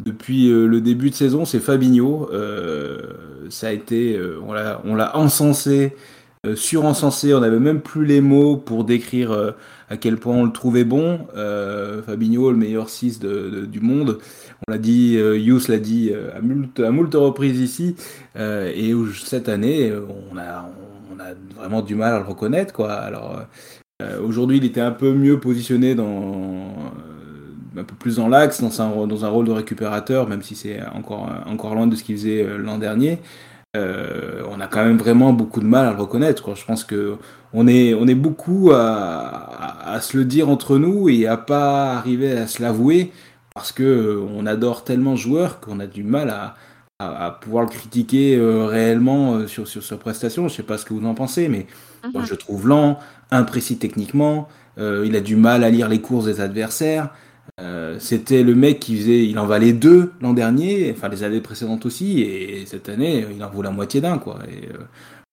depuis 0.00 0.48
le 0.48 0.80
début 0.80 1.10
de 1.10 1.14
saison, 1.14 1.44
c'est 1.44 1.60
Fabinho. 1.60 2.28
ça 3.50 3.68
a 3.68 3.72
été, 3.72 4.20
on 4.44 4.52
l'a 4.96 5.16
encensé 5.16 5.94
euh, 6.46 6.54
surencensé, 6.54 7.34
on 7.34 7.40
n'avait 7.40 7.58
même 7.58 7.80
plus 7.80 8.04
les 8.04 8.20
mots 8.20 8.56
pour 8.56 8.84
décrire 8.84 9.32
euh, 9.32 9.50
à 9.90 9.96
quel 9.96 10.18
point 10.18 10.36
on 10.36 10.44
le 10.44 10.52
trouvait 10.52 10.84
bon. 10.84 11.26
Euh, 11.36 12.00
Fabinho, 12.02 12.52
le 12.52 12.56
meilleur 12.56 12.88
6 12.88 13.18
du 13.20 13.80
monde. 13.80 14.18
On 14.68 14.72
l'a 14.72 14.78
dit, 14.78 15.14
Yous 15.14 15.68
l'a 15.68 15.78
dit 15.78 16.12
à 16.34 16.40
moult, 16.40 17.14
à 17.14 17.18
reprises 17.18 17.60
ici. 17.60 17.96
et 18.36 18.92
cette 19.24 19.48
année, 19.48 19.92
on 20.30 20.36
a, 20.36 20.70
vraiment 21.56 21.82
du 21.82 21.94
mal 21.94 22.14
à 22.14 22.18
le 22.18 22.24
reconnaître. 22.24 22.84
Alors, 22.84 23.42
aujourd'hui, 24.22 24.58
il 24.58 24.64
était 24.64 24.80
un 24.80 24.90
peu 24.90 25.12
mieux 25.12 25.40
positionné 25.40 25.92
un 25.92 27.84
peu 27.84 27.94
plus 27.98 28.16
dans 28.16 28.28
l'axe, 28.28 28.60
dans 28.60 28.82
un, 28.82 29.28
rôle 29.28 29.46
de 29.46 29.52
récupérateur, 29.52 30.28
même 30.28 30.42
si 30.42 30.54
c'est 30.54 30.80
encore 30.86 31.74
loin 31.74 31.86
de 31.86 31.96
ce 31.96 32.04
qu'il 32.04 32.16
faisait 32.16 32.58
l'an 32.58 32.78
dernier. 32.78 33.20
On 33.74 34.60
a 34.60 34.66
quand 34.66 34.84
même 34.84 34.98
vraiment 34.98 35.32
beaucoup 35.32 35.60
de 35.60 35.66
mal 35.66 35.86
à 35.86 35.92
le 35.92 35.98
reconnaître. 35.98 36.42
Quoi. 36.42 36.54
Je 36.54 36.64
pense 36.64 36.84
que 36.84 37.16
on 37.52 37.66
est, 37.66 37.94
on 37.94 38.06
est 38.06 38.14
beaucoup 38.14 38.72
à, 38.72 39.92
à, 39.92 40.00
se 40.00 40.16
le 40.16 40.24
dire 40.24 40.48
entre 40.48 40.78
nous 40.78 41.08
et 41.08 41.26
à 41.26 41.36
pas 41.36 41.94
arriver 41.94 42.32
à 42.32 42.46
se 42.46 42.60
l'avouer 42.60 43.12
parce 43.54 43.72
que 43.72 44.22
on 44.34 44.46
adore 44.46 44.84
tellement 44.84 45.16
ce 45.16 45.22
joueur 45.22 45.60
qu'on 45.60 45.80
a 45.80 45.86
du 45.86 46.02
mal 46.02 46.30
à, 46.30 46.56
à, 47.00 47.30
pouvoir 47.30 47.64
le 47.64 47.70
critiquer 47.70 48.36
euh, 48.36 48.66
réellement 48.66 49.34
euh, 49.34 49.46
sur, 49.46 49.68
sur 49.68 49.82
sa 49.84 49.96
prestation. 49.96 50.48
Je 50.48 50.54
sais 50.54 50.62
pas 50.62 50.78
ce 50.78 50.84
que 50.84 50.94
vous 50.94 51.06
en 51.06 51.14
pensez, 51.14 51.48
mais 51.48 51.66
moi, 52.12 52.22
mhm. 52.22 52.28
je 52.28 52.34
trouve 52.34 52.68
lent, 52.68 52.98
imprécis 53.30 53.78
techniquement. 53.78 54.48
Euh, 54.78 55.04
il 55.06 55.14
a 55.16 55.20
du 55.20 55.36
mal 55.36 55.64
à 55.64 55.70
lire 55.70 55.88
les 55.88 56.00
courses 56.00 56.26
des 56.26 56.40
adversaires. 56.40 57.10
C'était 57.98 58.42
le 58.42 58.54
mec 58.54 58.80
qui 58.80 58.96
faisait, 58.96 59.26
il 59.26 59.38
en 59.38 59.46
valait 59.46 59.72
deux 59.72 60.12
l'an 60.20 60.32
dernier, 60.32 60.94
enfin 60.96 61.08
les 61.08 61.22
années 61.24 61.40
précédentes 61.40 61.86
aussi, 61.86 62.20
et 62.20 62.64
cette 62.66 62.88
année, 62.88 63.26
il 63.34 63.42
en 63.42 63.50
vaut 63.50 63.62
la 63.62 63.70
moitié 63.70 64.00
d'un, 64.00 64.18
quoi. 64.18 64.38
Et, 64.48 64.68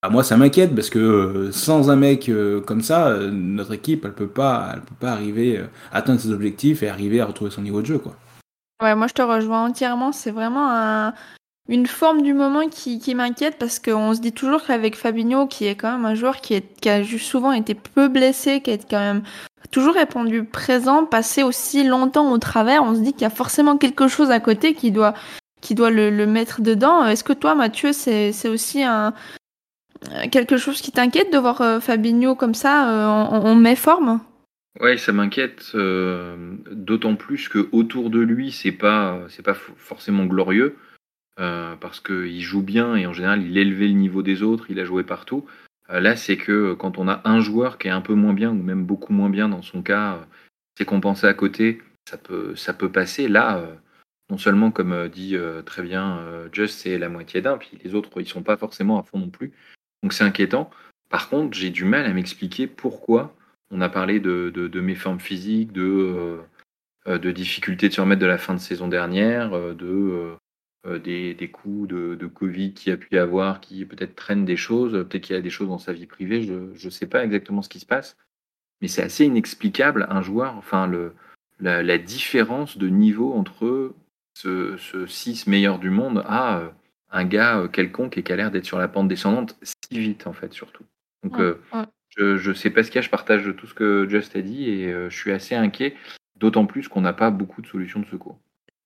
bah, 0.02 0.10
moi, 0.10 0.24
ça 0.24 0.36
m'inquiète 0.36 0.74
parce 0.74 0.90
que 0.90 1.50
sans 1.52 1.90
un 1.90 1.96
mec 1.96 2.32
comme 2.66 2.82
ça, 2.82 3.16
notre 3.32 3.74
équipe, 3.74 4.06
elle 4.06 4.14
peut 4.14 4.28
pas, 4.28 4.72
elle 4.74 4.82
peut 4.82 4.96
pas 5.00 5.12
arriver 5.12 5.64
atteindre 5.92 6.20
ses 6.20 6.32
objectifs 6.32 6.82
et 6.84 6.90
arriver 6.90 7.22
à 7.22 7.26
retrouver 7.26 7.52
son 7.52 7.62
niveau 7.62 7.82
de 7.82 7.88
jeu, 7.88 8.00
quoi. 8.00 8.16
Ouais, 8.82 8.96
moi 8.96 9.08
je 9.08 9.14
te 9.14 9.22
rejoins 9.22 9.66
entièrement. 9.66 10.12
C'est 10.12 10.32
vraiment 10.32 10.70
un, 10.70 11.14
une 11.70 11.88
forme 11.88 12.22
du 12.22 12.34
moment 12.34 12.68
qui, 12.70 13.00
qui 13.00 13.16
m'inquiète 13.16 13.58
parce 13.58 13.80
qu'on 13.80 14.14
se 14.14 14.20
dit 14.20 14.34
toujours 14.34 14.64
qu'avec 14.66 14.96
Fabinho, 14.96 15.48
qui 15.48 15.66
est 15.66 15.76
quand 15.76 15.92
même 15.92 16.06
un 16.06 16.16
joueur 16.16 16.42
qui, 16.42 16.56
est, 16.56 16.80
qui 16.82 16.90
a 16.90 17.04
souvent 17.04 17.52
été 17.52 17.74
peu 17.74 18.08
blessé, 18.08 18.62
qui 18.62 18.72
est 18.72 18.90
quand 18.90 19.00
même 19.00 19.24
toujours 19.72 19.96
répondu 19.96 20.44
présent, 20.44 21.06
passé 21.06 21.44
aussi 21.44 21.84
longtemps 21.84 22.32
au 22.32 22.38
travers, 22.38 22.84
on 22.84 22.96
se 22.96 23.00
dit 23.00 23.14
qu'il 23.14 23.24
y 23.24 23.26
a 23.26 23.30
forcément 23.30 23.78
quelque 23.78 24.08
chose 24.08 24.32
à 24.32 24.40
côté 24.40 24.74
qui 24.74 24.92
doit, 24.92 25.14
le, 25.70 26.26
mettre 26.26 26.62
dedans. 26.62 27.06
Est-ce 27.06 27.24
que 27.24 27.34
toi, 27.34 27.56
Mathieu, 27.56 27.94
c'est 27.94 28.48
aussi 28.48 28.84
quelque 30.32 30.58
chose 30.58 30.82
qui 30.82 30.92
t'inquiète 30.92 31.32
de 31.32 31.38
voir 31.38 31.62
euh, 31.62 31.80
Fabinho 31.80 32.36
comme 32.36 32.54
ça 32.54 32.90
euh, 32.90 33.06
en, 33.06 33.46
en 33.46 33.56
méforme 33.56 34.20
Ouais, 34.82 34.98
ça 34.98 35.14
m'inquiète, 35.14 35.72
euh, 35.76 36.36
d'autant 36.70 37.16
plus 37.16 37.48
que 37.48 37.70
autour 37.72 38.10
de 38.10 38.20
lui, 38.20 38.52
c'est 38.52 38.74
pas, 38.74 39.22
c'est 39.30 39.44
pas 39.44 39.54
forcément 39.54 40.26
glorieux. 40.26 40.76
Parce 41.38 42.00
qu'il 42.00 42.42
joue 42.42 42.62
bien 42.62 42.96
et 42.96 43.06
en 43.06 43.12
général 43.12 43.44
il 43.44 43.58
élevait 43.58 43.90
le 43.90 43.94
niveau 43.94 44.22
des 44.22 44.42
autres, 44.42 44.68
il 44.70 44.80
a 44.80 44.86
joué 44.86 45.04
partout. 45.04 45.46
Euh, 45.90 46.00
là, 46.00 46.16
c'est 46.16 46.38
que 46.38 46.74
quand 46.74 46.98
on 46.98 47.08
a 47.08 47.22
un 47.26 47.40
joueur 47.40 47.78
qui 47.78 47.88
est 47.88 47.92
un 47.92 48.02
peu 48.02 48.14
moins 48.14 48.34
bien 48.34 48.52
ou 48.52 48.62
même 48.62 48.86
beaucoup 48.86 49.14
moins 49.14 49.30
bien 49.30 49.50
dans 49.50 49.62
son 49.62 49.82
cas, 49.82 50.16
euh, 50.16 50.26
c'est 50.78 50.86
compensé 50.86 51.28
à 51.28 51.34
côté, 51.34 51.82
ça 52.10 52.18
peut, 52.18 52.92
passer. 52.92 53.28
Là, 53.28 53.64
non 54.30 54.38
seulement 54.38 54.72
comme 54.72 55.08
dit 55.10 55.36
très 55.66 55.82
bien 55.84 56.22
Just, 56.52 56.80
c'est 56.80 56.98
la 56.98 57.10
moitié 57.10 57.42
d'un, 57.42 57.58
puis 57.58 57.80
les 57.84 57.96
autres 57.96 58.10
ils 58.22 58.28
sont 58.28 58.44
pas 58.44 58.58
forcément 58.58 59.00
à 59.00 59.04
fond 59.04 59.18
non 59.18 59.30
plus. 59.30 59.54
Donc 60.04 60.14
c'est 60.14 60.24
inquiétant. 60.24 60.70
Par 61.10 61.30
contre, 61.30 61.58
j'ai 61.58 61.70
du 61.70 61.86
mal 61.86 62.06
à 62.06 62.14
m'expliquer 62.14 62.68
pourquoi 62.68 63.36
on 63.72 63.82
a 63.82 63.90
parlé 63.90 64.20
de, 64.20 64.52
de, 64.54 64.82
mes 64.82 64.96
physiques, 65.18 65.72
de, 65.72 66.40
de 67.08 67.32
difficultés 67.32 67.90
de 67.90 67.94
se 67.94 68.02
remettre 68.02 68.22
de 68.22 68.28
la 68.28 68.38
fin 68.38 68.54
de 68.54 68.60
saison 68.60 68.88
dernière, 68.88 69.52
de 69.76 70.36
euh, 70.88 71.00
des, 71.00 71.50
coups 71.52 71.88
de, 71.88 72.28
Covid 72.28 72.74
qu'il 72.74 72.94
a 72.94 72.98
pu 72.98 73.08
y 73.12 73.18
avoir, 73.18 73.60
qui 73.60 73.86
peut-être 73.86 74.16
traînent 74.16 74.46
des 74.46 74.58
choses, 74.58 74.92
peut-être 74.92 75.24
qu'il 75.24 75.36
y 75.36 75.40
a 75.40 75.42
des 75.42 75.50
choses 75.50 75.68
dans 75.68 75.80
sa 75.80 75.94
vie 75.94 76.06
privée, 76.06 76.44
je 76.44 76.86
ne 76.86 76.90
sais 76.92 77.08
pas 77.08 77.24
exactement 77.24 77.62
ce 77.62 77.70
qui 77.70 77.80
se 77.80 77.86
passe, 77.86 78.18
mais 78.82 78.88
c'est 78.88 79.02
assez 79.02 79.26
inexplicable 79.26 80.06
un 80.10 80.22
joueur, 80.22 80.56
enfin 80.56 80.86
le, 80.86 81.14
la, 81.60 81.98
différence 81.98 82.78
de 82.78 82.88
niveau 82.88 83.34
entre 83.34 83.96
ce, 84.36 84.78
6 85.08 85.48
meilleur 85.48 85.80
du 85.80 85.90
monde 85.90 86.24
à 86.28 86.60
euh, 86.60 86.70
un 87.10 87.26
gars 87.26 87.60
euh, 87.60 87.68
quelconque 87.68 88.18
et 88.18 88.24
qui 88.24 88.32
a 88.32 88.36
l'air 88.36 88.52
d'être 88.52 88.66
sur 88.66 88.78
la 88.78 88.88
pente 88.88 89.08
descendante 89.08 89.58
si 89.64 90.00
vite 90.00 90.28
en 90.28 90.34
fait 90.34 90.54
surtout. 90.54 90.84
Donc 91.24 91.38
je 92.18 92.50
ne 92.50 92.54
sais 92.54 92.70
pas 92.70 92.84
ce 92.84 92.92
qu'il 92.92 92.98
y 92.98 93.00
a, 93.00 93.02
je 93.02 93.10
partage 93.10 93.56
tout 93.58 93.66
ce 93.66 93.74
que 93.74 94.08
Just 94.08 94.36
a 94.36 94.42
dit 94.42 94.70
et 94.70 94.92
je 94.92 95.16
suis 95.16 95.32
assez 95.32 95.56
inquiet, 95.56 95.96
d'autant 96.36 96.68
plus 96.68 96.88
qu'on 96.88 97.02
n'a 97.02 97.14
pas 97.14 97.32
beaucoup 97.32 97.64
de 97.64 97.68
solutions 97.68 98.00
de 98.02 98.06
secours. 98.06 98.40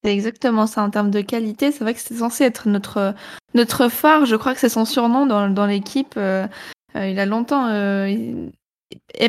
C'est 0.03 0.13
exactement 0.13 0.65
ça 0.65 0.81
en 0.81 0.89
termes 0.89 1.11
de 1.11 1.21
qualité. 1.21 1.71
C'est 1.71 1.83
vrai 1.83 1.93
que 1.93 1.99
c'est 1.99 2.15
censé 2.15 2.45
être 2.45 2.69
notre, 2.69 3.13
notre 3.53 3.89
phare. 3.89 4.25
Je 4.25 4.35
crois 4.35 4.53
que 4.53 4.59
c'est 4.59 4.69
son 4.69 4.85
surnom 4.85 5.25
dans, 5.25 5.49
dans 5.49 5.65
l'équipe. 5.65 6.13
Euh, 6.17 6.47
euh, 6.95 7.07
il 7.07 7.19
a 7.19 7.25
longtemps 7.25 7.67
euh, 7.67 8.47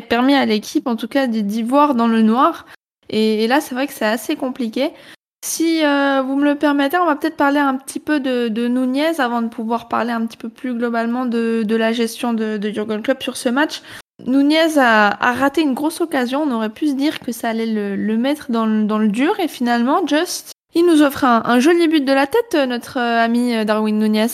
permis 0.09 0.33
à 0.33 0.45
l'équipe, 0.45 0.87
en 0.87 0.95
tout 0.95 1.07
cas, 1.07 1.27
d'y 1.27 1.63
voir 1.63 1.95
dans 1.95 2.07
le 2.07 2.21
noir. 2.21 2.65
Et, 3.09 3.47
là, 3.47 3.59
c'est 3.61 3.75
vrai 3.75 3.87
que 3.87 3.93
c'est 3.93 4.05
assez 4.05 4.35
compliqué. 4.35 4.91
Si 5.43 5.83
euh, 5.83 6.21
vous 6.21 6.35
me 6.35 6.45
le 6.45 6.55
permettez, 6.55 6.97
on 6.97 7.05
va 7.05 7.15
peut-être 7.15 7.35
parler 7.35 7.59
un 7.59 7.75
petit 7.75 7.99
peu 7.99 8.19
de, 8.19 8.47
de 8.47 8.67
Nunez 8.67 9.19
avant 9.19 9.41
de 9.41 9.47
pouvoir 9.47 9.87
parler 9.87 10.11
un 10.11 10.25
petit 10.25 10.37
peu 10.37 10.49
plus 10.49 10.73
globalement 10.73 11.25
de, 11.25 11.63
de 11.65 11.75
la 11.75 11.91
gestion 11.93 12.33
de, 12.33 12.57
de 12.57 12.69
Jurgen 12.69 13.01
Klopp 13.01 13.21
sur 13.21 13.37
ce 13.37 13.49
match. 13.49 13.81
Nunez 14.25 14.77
a, 14.77 15.07
a, 15.07 15.33
raté 15.33 15.61
une 15.61 15.73
grosse 15.73 15.99
occasion. 15.99 16.43
On 16.43 16.51
aurait 16.51 16.69
pu 16.69 16.87
se 16.87 16.93
dire 16.93 17.19
que 17.19 17.31
ça 17.31 17.49
allait 17.49 17.65
le, 17.65 17.95
le 17.95 18.17
mettre 18.17 18.51
dans 18.51 18.67
le, 18.67 18.83
dans 18.83 18.99
le 18.99 19.07
dur. 19.07 19.39
Et 19.39 19.47
finalement, 19.47 20.05
Just 20.05 20.51
il 20.73 20.85
nous 20.85 21.01
offre 21.01 21.23
un, 21.25 21.59
joli 21.59 21.87
but 21.87 22.05
de 22.05 22.13
la 22.13 22.27
tête, 22.27 22.55
euh, 22.55 22.65
notre 22.65 22.97
euh, 22.97 23.23
ami 23.23 23.55
euh, 23.55 23.65
Darwin 23.65 23.97
Nunez. 23.97 24.27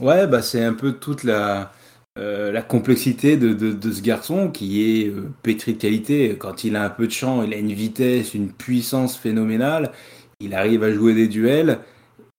Ouais, 0.00 0.26
bah 0.26 0.42
c'est 0.42 0.62
un 0.62 0.72
peu 0.72 0.92
toute 0.92 1.22
la, 1.22 1.72
la 2.16 2.62
complexité 2.62 3.36
de, 3.36 3.52
de, 3.52 3.92
ce 3.92 4.02
garçon 4.02 4.50
qui 4.50 4.82
est 4.82 5.12
pétri 5.42 5.74
de 5.74 5.78
qualité. 5.78 6.36
Quand 6.36 6.64
il 6.64 6.74
a 6.74 6.84
un 6.84 6.90
peu 6.90 7.06
de 7.06 7.12
champ, 7.12 7.44
il 7.44 7.54
a 7.54 7.56
une 7.56 7.72
vitesse, 7.72 8.34
une 8.34 8.50
puissance 8.50 9.16
phénoménale. 9.16 9.92
Il 10.40 10.54
arrive 10.54 10.82
à 10.82 10.92
jouer 10.92 11.14
des 11.14 11.28
duels 11.28 11.78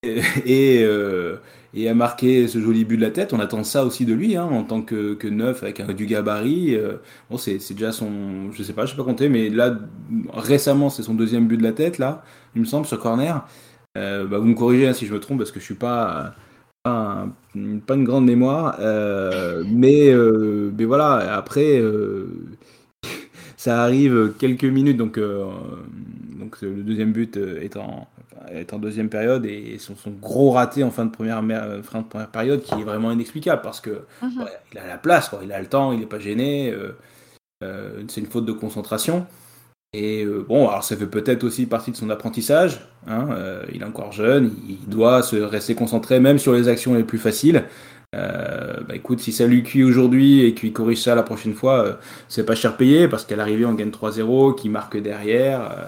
et, 0.03 0.85
et, 1.75 1.89
à 1.89 1.93
marquer 1.93 2.47
ce 2.47 2.59
joli 2.59 2.85
but 2.85 2.97
de 2.97 3.01
la 3.01 3.11
tête. 3.11 3.33
On 3.33 3.39
attend 3.39 3.63
ça 3.63 3.85
aussi 3.85 4.05
de 4.05 4.13
lui 4.13 4.35
hein, 4.35 4.45
en 4.45 4.63
tant 4.63 4.81
que, 4.81 5.13
que, 5.13 5.27
neuf 5.27 5.63
avec 5.63 5.79
un, 5.79 5.93
du 5.93 6.05
gabarit. 6.05 6.77
bon, 7.29 7.37
c'est 7.37 7.59
déjà 7.73 7.91
son, 7.91 8.51
je 8.51 8.63
sais 8.63 8.73
pas, 8.73 8.85
je 8.85 8.91
sais 8.91 8.97
pas 8.97 9.03
compter, 9.03 9.29
mais 9.29 9.49
là 9.49 9.77
récemment 10.33 10.89
c'est 10.89 11.03
son 11.03 11.13
deuxième 11.13 11.47
but 11.47 11.57
de 11.57 11.63
la 11.63 11.71
tête 11.71 11.97
là 11.97 12.23
il 12.55 12.61
me 12.61 12.65
semble, 12.65 12.85
ce 12.85 12.95
corner. 12.95 13.45
Euh, 13.97 14.25
bah, 14.25 14.39
vous 14.39 14.45
me 14.45 14.55
corrigez 14.55 14.87
hein, 14.87 14.93
si 14.93 15.05
je 15.05 15.13
me 15.13 15.19
trompe 15.19 15.37
parce 15.37 15.51
que 15.51 15.59
je 15.59 15.65
suis 15.65 15.75
pas 15.75 16.35
une 16.85 17.81
grande 17.87 18.25
mémoire, 18.25 18.77
euh, 18.79 19.63
mais 19.67 20.09
euh, 20.09 20.71
mais 20.77 20.85
voilà. 20.85 21.35
Après, 21.35 21.81
ça 23.57 23.81
arrive 23.83 24.33
quelques 24.39 24.65
minutes, 24.65 24.97
donc 24.97 25.19
donc 25.19 26.61
le 26.61 26.83
deuxième 26.83 27.11
but 27.11 27.37
est 27.37 27.77
en 27.77 28.07
est 28.51 28.73
en 28.73 28.79
deuxième 28.79 29.09
période 29.09 29.45
et 29.45 29.77
son, 29.79 29.95
son 29.95 30.11
gros 30.11 30.51
raté 30.51 30.83
en 30.83 30.91
fin 30.91 31.05
de 31.05 31.11
première 31.11 31.43
fin 31.83 32.01
de 32.01 32.07
première 32.07 32.29
période 32.29 32.61
qui 32.61 32.73
est 32.73 32.83
vraiment 32.83 33.11
inexplicable 33.11 33.61
parce 33.61 33.81
que 33.81 34.05
mhm. 34.21 34.45
il 34.73 34.79
a 34.79 34.87
la 34.87 34.97
place, 34.97 35.29
quoi, 35.29 35.39
il 35.43 35.51
a 35.51 35.59
le 35.59 35.67
temps, 35.67 35.91
il 35.91 35.99
n'est 35.99 36.05
pas 36.05 36.19
gêné. 36.19 36.73
c'est 37.61 38.21
une 38.21 38.27
faute 38.27 38.45
de 38.45 38.53
concentration. 38.53 39.25
Et 39.95 40.25
euh, 40.25 40.45
bon, 40.47 40.67
alors 40.67 40.83
ça 40.83 40.97
fait 40.97 41.05
peut-être 41.05 41.45
aussi 41.45 41.65
partie 41.67 41.91
de 41.91 41.95
son 41.95 42.09
apprentissage. 42.09 42.81
Hein, 43.07 43.29
euh, 43.31 43.63
il 43.73 43.81
est 43.81 43.85
encore 43.85 44.11
jeune, 44.11 44.51
il 44.67 44.89
doit 44.89 45.23
se 45.23 45.37
rester 45.37 45.73
concentré 45.73 46.19
même 46.19 46.37
sur 46.37 46.53
les 46.53 46.67
actions 46.67 46.93
les 46.93 47.03
plus 47.03 47.17
faciles. 47.17 47.63
Euh, 48.13 48.75
bah 48.87 48.95
écoute, 48.95 49.21
si 49.21 49.31
ça 49.31 49.47
lui 49.47 49.63
cuit 49.63 49.83
aujourd'hui 49.83 50.41
et 50.41 50.53
qu'il 50.53 50.73
corrige 50.73 51.01
ça 51.01 51.15
la 51.15 51.23
prochaine 51.23 51.53
fois, 51.53 51.97
c'est 52.27 52.45
pas 52.45 52.55
cher 52.55 52.75
payé 52.75 53.07
parce 53.07 53.25
qu'à 53.25 53.37
l'arrivée 53.37 53.65
on 53.65 53.73
gagne 53.73 53.89
3-0, 53.89 54.55
qui 54.55 54.67
marque 54.67 54.97
derrière. 54.97 55.87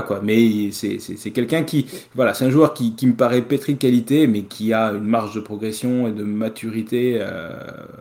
Quoi. 0.00 0.20
Mais 0.22 0.70
c'est 0.70 1.30
quelqu'un 1.32 1.64
qui, 1.64 1.86
voilà, 2.14 2.32
c'est 2.32 2.46
un 2.46 2.50
joueur 2.50 2.72
qui, 2.72 2.94
me 3.02 3.12
paraît 3.12 3.42
pétri 3.42 3.74
de 3.74 3.78
qualité, 3.78 4.26
mais 4.26 4.44
qui 4.44 4.72
a 4.72 4.92
une 4.92 5.04
marge 5.04 5.34
de 5.34 5.40
progression 5.40 6.08
et 6.08 6.12
de 6.12 6.24
maturité 6.24 7.22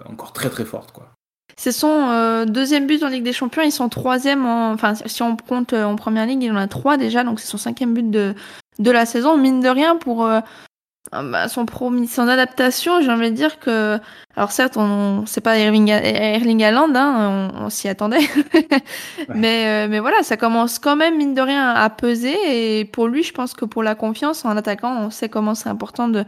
encore 0.05 0.31
très 0.31 0.49
très 0.49 0.63
forte. 0.63 0.93
C'est 1.57 1.71
son 1.71 2.09
euh, 2.09 2.45
deuxième 2.45 2.87
but 2.87 3.03
en 3.03 3.07
Ligue 3.07 3.23
des 3.23 3.33
Champions. 3.33 3.61
Ils 3.61 3.71
sont 3.71 3.87
troisième, 3.87 4.47
en... 4.47 4.71
enfin 4.71 4.95
si 4.95 5.21
on 5.21 5.35
compte 5.35 5.73
euh, 5.73 5.83
en 5.83 5.95
première 5.95 6.25
ligue, 6.25 6.41
il 6.41 6.51
en 6.51 6.55
a 6.55 6.67
trois 6.67 6.97
déjà, 6.97 7.23
donc 7.23 7.39
c'est 7.39 7.45
son 7.45 7.59
cinquième 7.59 7.93
but 7.93 8.09
de, 8.09 8.33
la 8.79 9.05
saison. 9.05 9.37
Mine 9.37 9.61
de 9.61 9.69
rien, 9.69 9.95
pour 9.95 10.25
euh, 10.25 10.39
bah, 11.11 11.47
son, 11.47 11.65
promis, 11.65 12.07
son 12.07 12.27
adaptation, 12.27 13.01
j'ai 13.01 13.11
envie 13.11 13.31
de 13.31 13.35
dire 13.35 13.59
que, 13.59 13.99
alors 14.35 14.51
certes, 14.51 14.77
on, 14.77 15.25
c'est 15.25 15.41
pas 15.41 15.57
Erling, 15.57 15.89
Erling 15.89 16.63
Haaland, 16.63 16.95
hein, 16.95 17.51
on, 17.59 17.69
s'y 17.69 17.89
attendait, 17.89 18.19
mais 19.35 19.87
mais 19.87 19.99
voilà, 19.99 20.23
ça 20.23 20.37
commence 20.37 20.79
quand 20.79 20.95
même 20.95 21.17
mine 21.17 21.33
de 21.33 21.41
rien 21.41 21.69
à 21.69 21.89
peser. 21.89 22.37
Et 22.79 22.85
pour 22.85 23.07
lui, 23.07 23.23
je 23.23 23.33
pense 23.33 23.53
que 23.53 23.65
pour 23.65 23.83
la 23.83 23.95
confiance 23.95 24.45
en 24.45 24.55
attaquant, 24.55 24.95
on 25.01 25.09
sait 25.09 25.27
comment 25.27 25.55
c'est 25.55 25.69
important 25.69 26.07
de 26.07 26.23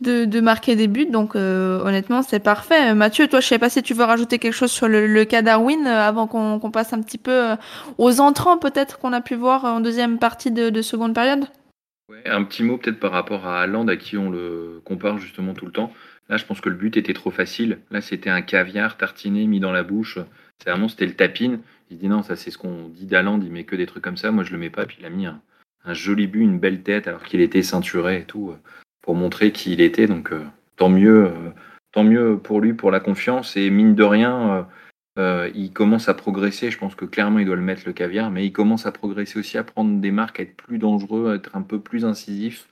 de, 0.00 0.40
marquer 0.40 0.76
des 0.76 0.88
buts. 0.88 1.06
Donc 1.06 1.36
euh, 1.36 1.80
honnêtement, 1.84 2.22
c'est 2.22 2.40
parfait. 2.40 2.94
Mathieu, 2.94 3.28
toi, 3.28 3.40
je 3.40 3.46
sais 3.46 3.58
pas 3.58 3.70
si 3.70 3.82
tu 3.82 3.94
veux 3.94 4.04
rajouter 4.04 4.38
quelque 4.38 4.54
chose 4.54 4.70
sur 4.70 4.88
le, 4.88 5.24
cas 5.24 5.42
Darwin 5.42 5.86
euh, 5.86 6.06
avant 6.06 6.26
qu'on 6.26 6.70
passe 6.70 6.92
un 6.92 7.00
petit 7.00 7.18
peu 7.18 7.32
euh, 7.32 7.56
aux 7.98 8.20
entrants 8.20 8.58
peut-être 8.58 8.98
qu'on 8.98 9.12
a 9.12 9.20
pu 9.20 9.34
voir 9.34 9.64
en 9.64 9.80
deuxième 9.80 10.18
partie 10.18 10.50
de, 10.50 10.82
seconde 10.82 11.14
période. 11.14 11.46
Un 12.26 12.44
petit 12.44 12.62
mot 12.62 12.76
peut-être 12.76 13.00
par 13.00 13.12
rapport 13.12 13.46
à 13.46 13.62
Haaland 13.62 13.88
à 13.88 13.96
qui 13.96 14.18
on 14.18 14.30
le 14.30 14.82
compare 14.84 15.18
justement 15.18 15.54
tout 15.54 15.64
le 15.64 15.72
temps. 15.72 15.92
Là, 16.28 16.36
je 16.36 16.44
pense 16.44 16.60
que 16.60 16.68
le 16.68 16.74
but 16.74 16.96
était 16.96 17.14
trop 17.14 17.30
facile. 17.30 17.78
Là, 17.90 18.00
c'était 18.00 18.30
un 18.30 18.42
caviar 18.42 18.96
tartiné 18.96 19.46
mis 19.46 19.60
dans 19.60 19.72
la 19.72 19.82
bouche. 19.82 20.18
C'est 20.58 20.70
vraiment 20.70 20.88
c'était 20.88 21.06
le 21.06 21.14
tapine. 21.14 21.60
Il 21.90 21.98
dit 21.98 22.08
non, 22.08 22.22
ça 22.22 22.36
c'est 22.36 22.50
ce 22.50 22.58
qu'on 22.58 22.88
dit 22.88 23.06
d'Haaland. 23.06 23.40
Il 23.42 23.52
met 23.52 23.64
que 23.64 23.76
des 23.76 23.86
trucs 23.86 24.04
comme 24.04 24.16
ça. 24.16 24.30
Moi, 24.30 24.44
je 24.44 24.52
le 24.52 24.58
mets 24.58 24.70
pas. 24.70 24.84
Puis 24.84 24.98
il 25.00 25.06
a 25.06 25.10
mis 25.10 25.26
un, 25.26 25.40
joli 25.94 26.26
but, 26.26 26.42
une 26.42 26.58
belle 26.58 26.82
tête 26.82 27.08
alors 27.08 27.24
qu'il 27.24 27.40
était 27.40 27.62
ceinturé 27.62 28.20
et 28.20 28.24
tout 28.24 28.54
pour 29.00 29.14
montrer 29.14 29.52
qui 29.52 29.72
il 29.72 29.80
était. 29.80 30.06
Donc, 30.06 30.32
euh, 30.32 30.44
tant 30.76 30.90
mieux, 30.90 31.30
tant 31.92 32.04
mieux 32.04 32.38
pour 32.38 32.60
lui, 32.60 32.74
pour 32.74 32.90
la 32.90 33.00
confiance. 33.00 33.56
Et 33.56 33.70
mine 33.70 33.94
de 33.94 34.04
rien, 34.04 34.66
il 35.16 35.70
commence 35.72 36.08
à 36.08 36.14
progresser. 36.14 36.70
Je 36.70 36.78
pense 36.78 36.94
que 36.94 37.04
clairement, 37.04 37.38
il 37.38 37.46
doit 37.46 37.56
le 37.56 37.62
mettre 37.62 37.82
le 37.86 37.92
caviar, 37.92 38.30
mais 38.30 38.46
il 38.46 38.52
commence 38.52 38.86
à 38.86 38.92
progresser 38.92 39.38
aussi, 39.38 39.58
à 39.58 39.64
prendre 39.64 40.00
des 40.00 40.10
marques, 40.10 40.40
à 40.40 40.42
être 40.42 40.56
plus 40.56 40.78
dangereux, 40.78 41.30
à 41.30 41.34
être 41.36 41.54
un 41.56 41.62
peu 41.62 41.80
plus 41.80 42.04
incisif. 42.04 42.68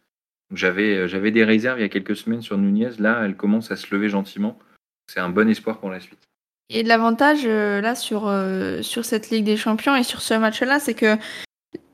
J'avais, 0.52 1.08
j'avais 1.08 1.30
des 1.30 1.44
réserves 1.44 1.78
il 1.78 1.82
y 1.82 1.84
a 1.84 1.88
quelques 1.88 2.16
semaines 2.16 2.42
sur 2.42 2.58
Nunez. 2.58 2.90
Là, 2.98 3.22
elle 3.24 3.36
commence 3.36 3.70
à 3.70 3.76
se 3.76 3.94
lever 3.94 4.08
gentiment. 4.08 4.58
C'est 5.06 5.20
un 5.20 5.30
bon 5.30 5.48
espoir 5.48 5.78
pour 5.78 5.90
la 5.90 6.00
suite. 6.00 6.18
Et 6.68 6.82
l'avantage 6.82 7.46
là 7.46 7.94
sur, 7.94 8.32
sur 8.82 9.04
cette 9.04 9.30
Ligue 9.30 9.44
des 9.44 9.56
Champions 9.56 9.94
et 9.94 10.02
sur 10.02 10.20
ce 10.20 10.34
match-là, 10.34 10.78
c'est 10.80 10.94
que 10.94 11.16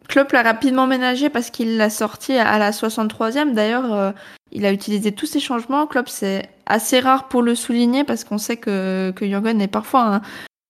Klopp 0.08 0.32
l'a 0.32 0.42
rapidement 0.42 0.86
ménagé 0.86 1.28
parce 1.28 1.50
qu'il 1.50 1.76
l'a 1.76 1.90
sorti 1.90 2.32
à 2.32 2.58
la 2.58 2.70
63e. 2.70 3.52
D'ailleurs, 3.52 3.92
euh, 3.92 4.12
il 4.52 4.64
a 4.64 4.72
utilisé 4.72 5.12
tous 5.12 5.26
ces 5.26 5.38
changements. 5.38 5.86
Klopp, 5.86 6.08
c'est 6.08 6.48
assez 6.68 7.00
rare 7.00 7.28
pour 7.28 7.42
le 7.42 7.54
souligner 7.54 8.04
parce 8.04 8.24
qu'on 8.24 8.38
sait 8.38 8.56
que, 8.56 9.12
que 9.16 9.26
Jürgen 9.26 9.60
est 9.60 9.68
parfois 9.68 10.20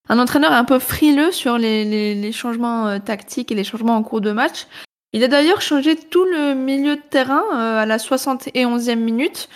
un, 0.09 0.19
entraîneur 0.19 0.52
un 0.52 0.64
peu 0.64 0.78
frileux 0.78 1.33
sur 1.33 1.59
les, 1.59 2.33
changements 2.33 2.87
euh, 2.87 2.99
tactiques 2.99 3.52
et 3.52 3.55
les 3.55 3.64
changements 3.64 3.97
en 3.97 4.02
cours 4.02 4.21
de 4.21 4.33
match. 4.33 4.67
Il 5.12 5.25
a 5.25 5.28
d'ailleurs 5.28 5.61
changé 5.61 5.97
tout 5.97 6.25
le 6.25 6.55
milieu 6.55 6.97
de 6.97 7.02
terrain 7.02 7.43
euh, 7.55 7.83
à 7.83 7.87
la 7.87 7.99
71e 7.99 8.97
minute. 8.97 9.49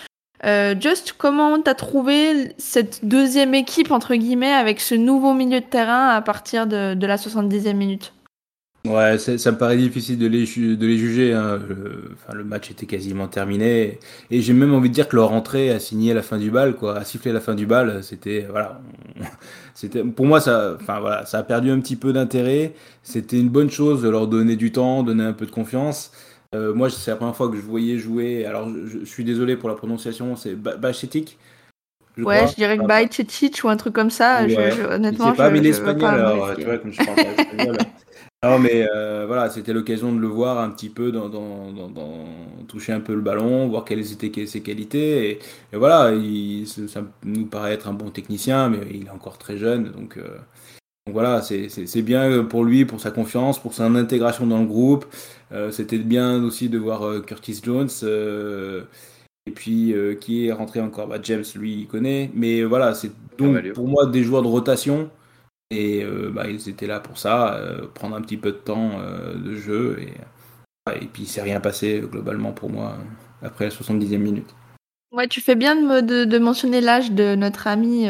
Just, 0.45 1.15
comment 1.17 1.63
t'as 1.63 1.75
trouvé 1.75 2.53
cette 2.59 3.05
deuxième 3.05 3.55
équipe, 3.55 3.93
entre 3.93 4.17
guillemets, 4.17 4.53
avec 4.53 4.81
ce 4.81 4.97
nouveau 4.97 5.35
milieu 5.35 5.61
de 5.61 5.65
terrain 5.65 6.09
à 6.09 6.21
partir 6.21 6.67
de 6.67 7.07
la 7.07 7.17
70e 7.17 7.75
minute? 7.75 8.13
Ouais, 8.85 9.17
ça 9.17 9.53
me 9.53 9.57
paraît 9.57 9.77
difficile 9.77 10.19
de 10.19 10.27
les, 10.27 10.45
de 10.45 10.87
les 10.87 10.99
juger. 10.99 11.33
Hein. 11.33 11.61
Le, 11.69 12.11
enfin, 12.15 12.37
le 12.37 12.43
match 12.43 12.71
était 12.73 12.87
quasiment 12.87 13.29
terminé. 13.29 14.01
Et 14.31 14.41
j'ai 14.41 14.53
même 14.55 14.75
envie 14.75 14.89
de 14.89 14.95
dire 14.95 15.09
que 15.09 15.15
leur 15.15 15.33
entrée 15.33 15.71
a 15.71 15.79
signé 15.79 16.15
la 16.15 16.23
fin 16.23 16.37
du 16.37 16.51
bal, 16.51 16.75
quoi, 16.75 16.97
a 16.97 17.05
sifflé 17.05 17.33
la 17.33 17.41
fin 17.41 17.55
du 17.55 17.65
bal. 17.65 18.03
C'était, 18.03 18.47
voilà. 18.51 18.81
C'était, 19.75 20.03
pour 20.03 20.27
moi, 20.27 20.41
ça, 20.41 20.77
enfin, 20.81 20.99
voilà, 20.99 21.25
ça 21.27 21.39
a 21.39 21.43
perdu 21.45 21.71
un 21.71 21.79
petit 21.79 21.95
peu 21.95 22.13
d'intérêt. 22.13 22.75
C'était 23.05 23.39
une 23.39 23.49
bonne 23.49 23.71
chose 23.71 24.03
de 24.03 24.09
leur 24.09 24.27
donner 24.27 24.57
du 24.57 24.73
temps, 24.73 25.05
donner 25.05 25.25
un 25.25 25.33
peu 25.33 25.47
de 25.47 25.53
confiance. 25.53 26.11
Euh, 26.55 26.75
moi, 26.75 26.91
c'est 26.91 27.11
la 27.11 27.17
première 27.17 27.37
fois 27.37 27.49
que 27.49 27.57
je 27.57 27.63
voyais 27.63 27.99
jouer. 27.99 28.45
Alors, 28.47 28.69
je, 28.69 29.05
suis 29.05 29.25
désolé 29.25 29.57
pour 29.57 29.69
la 29.69 29.77
prononciation, 29.77 30.35
c'est 30.35 30.57
Bachetic. 30.57 31.39
ouais, 32.19 32.49
je 32.49 32.55
dirais 32.57 32.77
que 32.79 32.85
Bachetic 32.85 33.63
ou 33.63 33.69
un 33.69 33.77
truc 33.77 33.95
comme 33.95 34.11
ça. 34.11 34.47
Je, 34.49 34.93
honnêtement, 34.93 35.33
je 35.33 35.37
pas, 35.37 35.51
mais 35.51 35.61
l'espagnol, 35.61 36.05
alors, 36.05 36.55
tu 36.57 36.65
vois, 36.65 36.79
comme 36.79 36.93
je 36.93 36.99
parle 36.99 37.15
pas 37.15 37.23
espagnol. 37.43 37.77
Non, 38.45 38.59
mais 38.59 38.89
euh, 38.93 39.25
voilà, 39.25 39.49
c'était 39.51 39.73
l'occasion 39.73 40.13
de 40.13 40.19
le 40.19 40.27
voir 40.27 40.59
un 40.59 40.71
petit 40.71 40.89
peu, 40.89 41.13
dans, 41.13 41.29
dans, 41.29 41.71
dans, 41.71 42.27
toucher 42.67 42.93
un 42.93 42.99
peu 42.99 43.15
le 43.15 43.21
ballon, 43.21 43.69
voir 43.69 43.85
quelles 43.85 44.13
étaient 44.13 44.47
ses 44.47 44.63
qualités. 44.63 45.31
Et, 45.73 45.77
voilà, 45.77 46.13
il, 46.13 46.67
ça 46.67 47.03
nous 47.23 47.47
paraît 47.47 47.73
être 47.73 47.87
un 47.87 47.93
bon 47.93 48.11
technicien, 48.11 48.69
mais 48.69 48.81
il 48.91 49.07
est 49.07 49.11
encore 49.11 49.39
très 49.39 49.57
jeune. 49.59 49.93
Donc, 49.93 50.17
euh, 50.17 50.39
donc 51.07 51.15
voilà, 51.15 51.41
c'est 51.41 52.03
bien 52.03 52.43
pour 52.43 52.65
lui, 52.65 52.85
pour 52.85 53.01
sa 53.01 53.13
confiance, 53.13 53.61
pour 53.61 53.75
son 53.75 53.95
intégration 53.95 54.45
dans 54.45 54.61
le 54.61 54.67
groupe. 54.67 55.07
Euh, 55.53 55.71
c'était 55.71 55.99
bien 55.99 56.43
aussi 56.43 56.69
de 56.69 56.79
voir 56.79 57.23
Curtis 57.25 57.61
Jones. 57.63 57.91
et 59.47 59.51
puis 59.53 59.95
qui 60.21 60.49
est 60.49 60.53
rentré 60.53 60.81
encore, 60.81 61.07
bah, 61.07 61.19
James 61.23 61.45
lui 61.55 61.83
il 61.83 61.87
connaît, 61.87 62.31
mais 62.35 62.65
voilà, 62.65 62.95
c'est 62.95 63.13
donc 63.39 63.73
pour 63.73 63.87
moi 63.87 64.07
des 64.07 64.25
joueurs 64.25 64.43
de 64.43 64.49
rotation 64.49 65.11
et 65.73 66.05
euh, 66.05 66.31
bah, 66.31 66.49
ils 66.49 66.69
étaient 66.69 66.87
là 66.87 67.01
pour 67.01 67.19
ça, 67.19 67.55
euh, 67.55 67.87
prendre 67.95 68.15
un 68.15 68.21
petit 68.21 68.37
peu 68.37 68.53
de 68.53 68.59
temps 68.59 68.93
euh, 69.01 69.35
de 69.35 69.55
jeu. 69.55 69.99
Et, 70.01 71.07
puis, 71.07 71.23
il 71.23 71.29
s'est 71.29 71.43
rien 71.43 71.61
passé 71.61 72.03
globalement 72.05 72.53
pour 72.53 72.69
moi 72.69 72.97
après 73.41 73.67
la 73.67 73.71
70e 73.71 74.19
minute. 74.19 74.55
Ouais, 75.13 75.29
tu 75.29 75.41
fais 75.41 75.55
bien 75.55 75.77
de, 76.03 76.39
mentionner 76.39 76.81
l'âge 76.81 77.13
de 77.13 77.35
notre 77.35 77.67
ami 77.67 78.09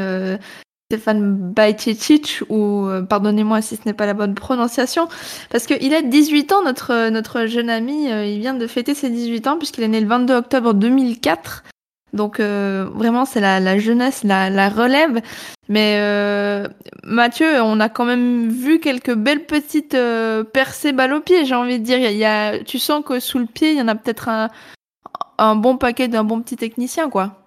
Stéphane 0.88 1.52
Bajcetic, 1.52 2.42
ou 2.48 2.86
pardonnez-moi 3.08 3.60
si 3.60 3.76
ce 3.76 3.82
n'est 3.84 3.92
pas 3.92 4.06
la 4.06 4.14
bonne 4.14 4.34
prononciation, 4.34 5.08
parce 5.50 5.66
qu'il 5.66 5.92
a 5.92 6.00
18 6.00 6.52
ans, 6.52 6.62
notre, 6.62 7.10
notre 7.10 7.46
jeune 7.46 7.68
ami, 7.68 8.06
il 8.06 8.38
vient 8.38 8.54
de 8.54 8.66
fêter 8.66 8.94
ses 8.94 9.10
18 9.10 9.48
ans 9.48 9.58
puisqu'il 9.58 9.84
est 9.84 9.88
né 9.88 10.00
le 10.00 10.06
22 10.06 10.34
octobre 10.34 10.72
2004. 10.72 11.64
Donc 12.12 12.40
euh, 12.40 12.84
vraiment, 12.94 13.24
c'est 13.24 13.40
la, 13.40 13.78
jeunesse, 13.78 14.22
la, 14.24 14.68
relève. 14.68 15.20
Mais 15.68 15.96
euh, 16.00 16.68
Mathieu, 17.04 17.62
on 17.62 17.80
a 17.80 17.88
quand 17.88 18.04
même 18.04 18.50
vu 18.50 18.80
quelques 18.80 19.14
belles 19.14 19.46
petites 19.46 19.94
euh, 19.94 20.44
percées 20.44 20.92
balles 20.92 21.14
au 21.14 21.20
pied, 21.20 21.44
j'ai 21.44 21.54
envie 21.54 21.78
de 21.78 21.84
dire. 21.84 21.98
Il 21.98 22.16
y 22.16 22.64
tu 22.64 22.78
sens 22.78 23.02
que 23.04 23.18
sous 23.20 23.38
le 23.38 23.46
pied, 23.46 23.70
il 23.70 23.78
y 23.78 23.82
en 23.82 23.88
a 23.88 23.94
peut-être 23.94 24.28
un, 24.28 25.56
bon 25.56 25.76
paquet 25.76 26.08
d'un 26.08 26.24
bon 26.24 26.42
petit 26.42 26.56
technicien, 26.56 27.08
quoi. 27.08 27.38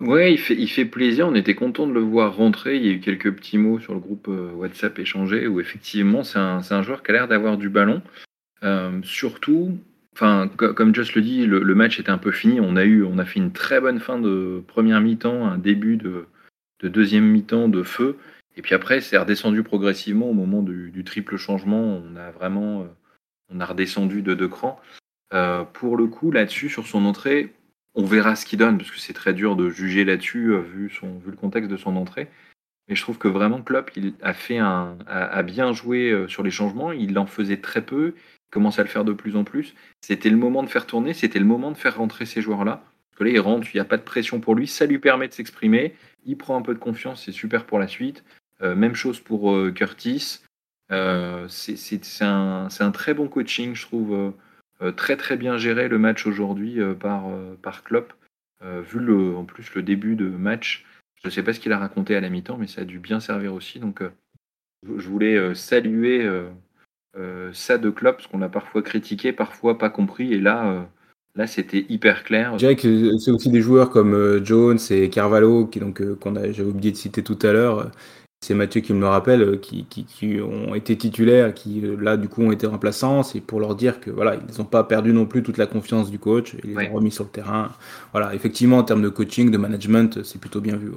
Ouais, 0.00 0.32
il 0.32 0.68
fait, 0.68 0.84
plaisir. 0.86 1.26
On 1.28 1.34
était 1.34 1.54
content 1.54 1.86
de 1.86 1.92
le 1.92 2.00
voir 2.00 2.34
rentrer. 2.34 2.76
Il 2.76 2.86
y 2.86 2.88
a 2.88 2.92
eu 2.92 3.00
quelques 3.00 3.34
petits 3.34 3.58
mots 3.58 3.80
sur 3.80 3.92
le 3.92 4.00
groupe 4.00 4.30
WhatsApp 4.56 4.98
échangé 4.98 5.46
où 5.46 5.60
effectivement, 5.60 6.24
c'est 6.24 6.38
un, 6.38 6.82
joueur 6.82 7.02
qui 7.02 7.10
a 7.10 7.14
l'air 7.14 7.28
d'avoir 7.28 7.58
du 7.58 7.68
ballon. 7.68 8.00
surtout, 9.02 9.76
Enfin, 10.14 10.48
comme 10.48 10.94
Just 10.94 11.14
le 11.14 11.22
dit, 11.22 11.46
le, 11.46 11.74
match 11.74 12.00
était 12.00 12.10
un 12.10 12.18
peu 12.18 12.32
fini. 12.32 12.60
On 12.60 12.76
a 12.76 12.84
eu, 12.84 13.04
on 13.04 13.18
a 13.18 13.24
fait 13.24 13.38
une 13.38 13.52
très 13.52 13.80
bonne 13.80 14.00
fin 14.00 14.18
de 14.18 14.62
première 14.66 15.00
mi-temps, 15.00 15.46
un 15.46 15.58
début 15.58 15.96
de, 15.96 16.26
deuxième 16.82 17.24
mi-temps 17.24 17.68
de 17.68 17.82
feu. 17.82 18.18
Et 18.56 18.62
puis 18.62 18.74
après, 18.74 19.00
c'est 19.00 19.16
redescendu 19.16 19.62
progressivement 19.62 20.28
au 20.28 20.34
moment 20.34 20.62
du, 20.62 21.04
triple 21.04 21.36
changement. 21.36 22.02
On 22.04 22.16
a 22.16 22.30
vraiment, 22.32 22.82
euh, 22.82 22.86
on 23.48 23.60
a 23.60 23.66
redescendu 23.66 24.22
de 24.22 24.34
deux 24.34 24.48
crans. 24.48 24.80
Euh, 25.32 25.64
pour 25.64 25.96
le 25.96 26.06
coup, 26.06 26.30
là-dessus, 26.32 26.68
sur 26.68 26.86
son 26.86 27.04
entrée, 27.04 27.54
on 27.94 28.04
verra 28.04 28.36
ce 28.36 28.44
qu'il 28.44 28.58
donne, 28.58 28.78
parce 28.78 28.90
que 28.90 28.98
c'est 28.98 29.12
très 29.12 29.32
dur 29.32 29.56
de 29.56 29.70
juger 29.70 30.04
là-dessus, 30.04 30.52
euh, 30.52 30.60
vu, 30.60 30.88
vu 30.88 31.30
le 31.30 31.36
contexte 31.36 31.70
de 31.70 31.76
son 31.76 31.96
entrée. 31.96 32.28
Mais 32.90 32.96
je 32.96 33.02
trouve 33.02 33.16
que 33.16 33.28
vraiment 33.28 33.62
Klopp 33.62 33.90
il 33.96 34.12
a 34.20 34.34
fait 34.34 34.58
un, 34.58 34.98
a 35.06 35.42
bien 35.42 35.72
joué 35.72 36.26
sur 36.28 36.42
les 36.42 36.50
changements. 36.50 36.92
Il 36.92 37.16
en 37.18 37.26
faisait 37.26 37.58
très 37.58 37.82
peu 37.82 38.14
commence 38.50 38.78
à 38.78 38.82
le 38.82 38.88
faire 38.88 39.04
de 39.04 39.12
plus 39.12 39.36
en 39.36 39.44
plus. 39.44 39.74
C'était 40.00 40.30
le 40.30 40.36
moment 40.36 40.62
de 40.62 40.68
faire 40.68 40.86
tourner, 40.86 41.14
c'était 41.14 41.38
le 41.38 41.44
moment 41.44 41.70
de 41.70 41.76
faire 41.76 41.96
rentrer 41.96 42.26
ces 42.26 42.42
joueurs-là. 42.42 42.82
Parce 43.10 43.18
que 43.18 43.24
là, 43.24 43.30
il 43.30 43.40
rentre, 43.40 43.68
il 43.72 43.76
n'y 43.76 43.80
a 43.80 43.84
pas 43.84 43.96
de 43.96 44.02
pression 44.02 44.40
pour 44.40 44.54
lui, 44.54 44.66
ça 44.66 44.86
lui 44.86 44.98
permet 44.98 45.28
de 45.28 45.32
s'exprimer, 45.32 45.94
il 46.26 46.36
prend 46.36 46.56
un 46.56 46.62
peu 46.62 46.74
de 46.74 46.78
confiance, 46.78 47.24
c'est 47.24 47.32
super 47.32 47.64
pour 47.64 47.78
la 47.78 47.88
suite. 47.88 48.24
Euh, 48.62 48.74
même 48.74 48.94
chose 48.94 49.20
pour 49.20 49.54
euh, 49.54 49.70
Curtis. 49.70 50.40
Euh, 50.92 51.46
c'est 51.48 52.22
un, 52.22 52.68
un, 52.78 52.90
très 52.90 53.14
bon 53.14 53.28
coaching, 53.28 53.74
je 53.74 53.82
trouve, 53.82 54.34
très 54.96 55.16
très 55.16 55.36
bien 55.36 55.56
géré 55.56 55.88
le 55.88 55.98
match 55.98 56.26
aujourd'hui 56.26 56.80
par, 56.98 57.26
par 57.62 57.84
Klopp. 57.84 58.12
vu 58.60 58.98
le, 58.98 59.36
en 59.36 59.44
plus 59.44 59.72
le 59.74 59.82
début 59.84 60.16
de 60.16 60.26
match, 60.26 60.84
je 61.22 61.28
ne 61.28 61.30
sais 61.30 61.42
pas 61.42 61.52
ce 61.52 61.60
qu'il 61.60 61.72
a 61.72 61.78
raconté 61.78 62.16
à 62.16 62.20
la 62.20 62.28
mi-temps, 62.28 62.56
mais 62.58 62.66
ça 62.66 62.82
a 62.82 62.84
dû 62.84 62.98
bien 62.98 63.20
servir 63.20 63.54
aussi. 63.54 63.78
Donc 63.78 64.02
je 64.84 65.08
voulais 65.08 65.54
saluer 65.54 66.26
euh, 67.16 67.50
ça 67.52 67.76
de 67.76 67.90
Klopp, 67.90 68.16
parce 68.16 68.28
qu'on 68.28 68.42
a 68.42 68.48
parfois 68.48 68.82
critiqué, 68.82 69.32
parfois 69.32 69.78
pas 69.78 69.90
compris, 69.90 70.32
et 70.32 70.38
là, 70.38 70.70
euh, 70.70 70.82
là 71.34 71.46
c'était 71.48 71.84
hyper 71.88 72.22
clair. 72.22 72.52
Je 72.52 72.58
dirais 72.58 72.76
que 72.76 73.18
c'est 73.18 73.32
aussi 73.32 73.50
des 73.50 73.60
joueurs 73.60 73.90
comme 73.90 74.14
euh, 74.14 74.44
Jones 74.44 74.78
et 74.90 75.10
Carvalho, 75.10 75.66
qui 75.66 75.80
donc 75.80 76.02
qu'on 76.18 76.36
a, 76.36 76.46
oublié 76.60 76.92
de 76.92 76.96
citer 76.96 77.24
tout 77.24 77.38
à 77.42 77.52
l'heure. 77.52 77.90
C'est 78.42 78.54
Mathieu 78.54 78.80
qui 78.80 78.94
me 78.94 79.00
le 79.00 79.08
rappelle, 79.08 79.60
qui, 79.60 79.84
qui, 79.84 80.40
ont 80.40 80.74
été 80.74 80.96
titulaires, 80.96 81.52
qui 81.52 81.82
là 82.00 82.16
du 82.16 82.28
coup 82.28 82.42
ont 82.42 82.52
été 82.52 82.66
remplaçants. 82.66 83.22
C'est 83.22 83.40
pour 83.40 83.60
leur 83.60 83.74
dire 83.74 84.00
que 84.00 84.10
voilà, 84.10 84.36
ils 84.36 84.58
n'ont 84.58 84.64
pas 84.64 84.82
perdu 84.82 85.12
non 85.12 85.26
plus 85.26 85.42
toute 85.42 85.58
la 85.58 85.66
confiance 85.66 86.10
du 86.10 86.18
coach, 86.18 86.56
ils 86.64 86.74
les 86.74 86.88
ont 86.88 86.94
remis 86.94 87.10
sur 87.10 87.24
le 87.24 87.30
terrain. 87.30 87.70
Voilà, 88.12 88.34
effectivement 88.34 88.78
en 88.78 88.82
termes 88.82 89.02
de 89.02 89.10
coaching, 89.10 89.50
de 89.50 89.58
management, 89.58 90.22
c'est 90.24 90.40
plutôt 90.40 90.60
bien 90.62 90.76
vu. 90.76 90.92